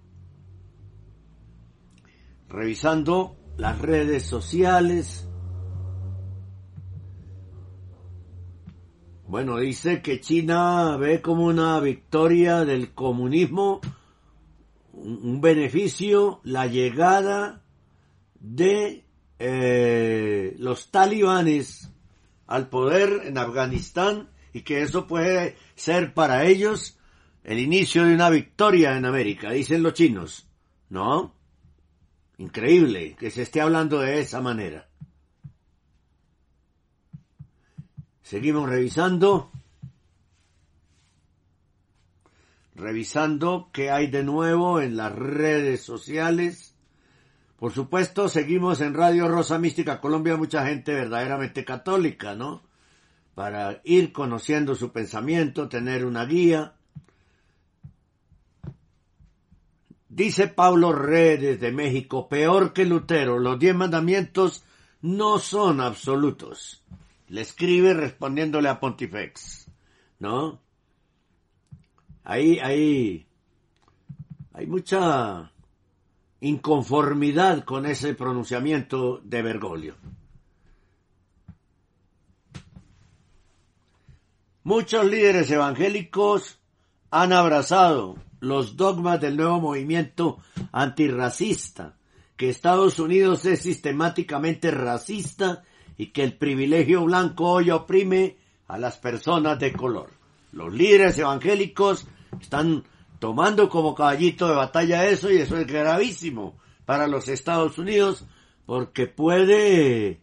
[2.47, 5.27] Revisando las redes sociales.
[9.27, 13.81] Bueno, dice que China ve como una victoria del comunismo,
[14.91, 17.63] un, beneficio, la llegada
[18.39, 19.05] de
[19.39, 21.91] eh, los talibanes
[22.45, 26.99] al poder en Afganistán y que eso puede ser para ellos
[27.43, 30.47] el inicio de una victoria en América, dicen los chinos.
[30.89, 31.35] ¿No?
[32.37, 34.87] Increíble que se esté hablando de esa manera.
[38.21, 39.51] Seguimos revisando.
[42.75, 46.75] Revisando qué hay de nuevo en las redes sociales.
[47.57, 52.63] Por supuesto, seguimos en Radio Rosa Mística Colombia, mucha gente verdaderamente católica, ¿no?
[53.35, 56.75] Para ir conociendo su pensamiento, tener una guía.
[60.15, 64.63] Dice Pablo Redes de México, peor que Lutero, los diez mandamientos
[65.01, 66.83] no son absolutos.
[67.29, 69.71] Le escribe respondiéndole a Pontifex,
[70.19, 70.61] ¿no?
[72.23, 73.25] Ahí, ahí,
[74.53, 75.51] hay mucha
[76.41, 79.95] inconformidad con ese pronunciamiento de Bergoglio.
[84.63, 86.59] Muchos líderes evangélicos
[87.09, 90.39] han abrazado los dogmas del nuevo movimiento
[90.71, 91.95] antirracista,
[92.35, 95.63] que Estados Unidos es sistemáticamente racista
[95.97, 98.37] y que el privilegio blanco hoy oprime
[98.67, 100.11] a las personas de color.
[100.51, 102.05] Los líderes evangélicos
[102.41, 102.83] están
[103.19, 108.25] tomando como caballito de batalla eso y eso es gravísimo para los Estados Unidos
[108.65, 110.19] porque puede,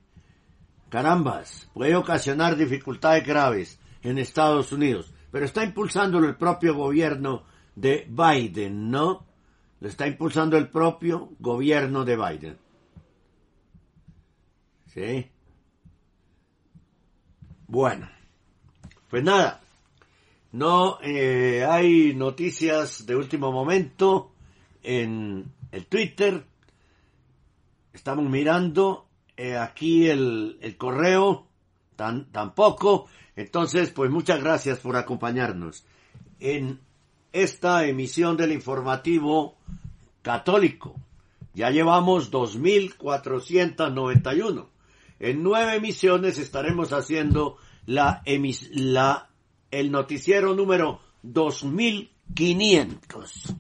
[0.91, 7.45] carambas, puede ocasionar dificultades graves en Estados Unidos, pero está impulsándolo el propio gobierno
[7.81, 9.27] de Biden, ¿no?
[9.81, 12.59] Lo está impulsando el propio gobierno de Biden.
[14.87, 15.31] ¿Sí?
[17.67, 18.09] Bueno,
[19.09, 19.61] pues nada,
[20.53, 24.33] no eh, hay noticias de último momento
[24.83, 26.45] en el Twitter.
[27.93, 29.07] Estamos mirando
[29.37, 31.47] eh, aquí el, el correo,
[31.97, 33.07] tan, tampoco.
[33.37, 35.87] Entonces, pues muchas gracias por acompañarnos
[36.41, 36.81] en
[37.33, 39.57] esta emisión del informativo
[40.23, 40.95] católico.
[41.55, 44.67] Ya llevamos 2.491.
[45.19, 48.23] En nueve emisiones estaremos haciendo la,
[48.71, 49.31] la
[49.71, 53.55] el noticiero número 2500.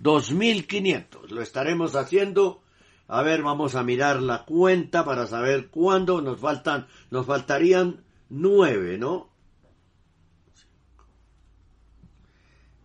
[0.00, 1.30] 2500.
[1.30, 2.62] Lo estaremos haciendo.
[3.06, 8.98] A ver, vamos a mirar la cuenta para saber cuándo nos faltan, nos faltarían nueve,
[8.98, 9.28] ¿no?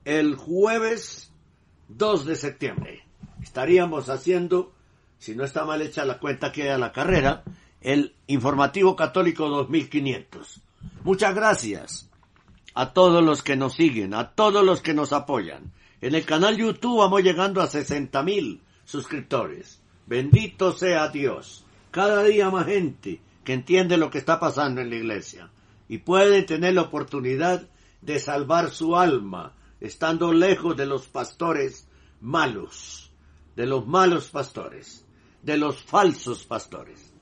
[0.05, 1.31] El jueves
[1.89, 3.03] 2 de septiembre.
[3.41, 4.73] Estaríamos haciendo,
[5.19, 7.43] si no está mal hecha la cuenta que a la carrera,
[7.81, 10.61] el informativo católico 2500.
[11.03, 12.09] Muchas gracias
[12.73, 15.71] a todos los que nos siguen, a todos los que nos apoyan.
[16.01, 19.79] En el canal YouTube vamos llegando a 60 mil suscriptores.
[20.05, 21.65] Bendito sea Dios.
[21.91, 25.49] Cada día más gente que entiende lo que está pasando en la iglesia
[25.87, 27.67] y puede tener la oportunidad
[28.01, 29.53] de salvar su alma
[29.83, 31.87] estando lejos de los pastores
[32.21, 33.11] malos,
[33.55, 35.05] de los malos pastores.
[35.43, 37.13] de los falsos pastores.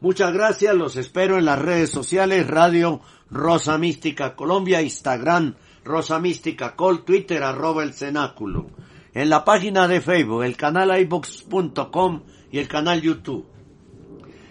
[0.00, 3.00] Muchas gracias, los espero en las redes sociales, Radio
[3.30, 5.54] Rosa Mística Colombia, Instagram
[5.84, 8.66] Rosa Mística Col, Twitter arroba el cenáculo,
[9.14, 13.46] en la página de Facebook, el canal ibox.com y el canal YouTube.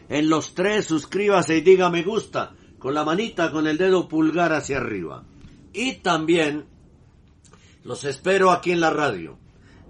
[0.08, 4.54] En los tres suscríbase y diga me gusta, con la manita con el dedo pulgar
[4.54, 5.26] hacia arriba.
[5.74, 6.66] Y también
[7.84, 9.38] los espero aquí en la radio,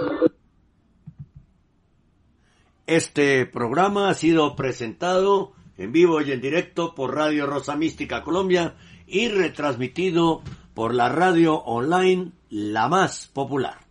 [2.86, 5.52] Este programa ha sido presentado
[5.82, 8.76] en vivo y en directo por Radio Rosa Mística Colombia
[9.06, 10.42] y retransmitido
[10.74, 13.81] por la radio online la más popular.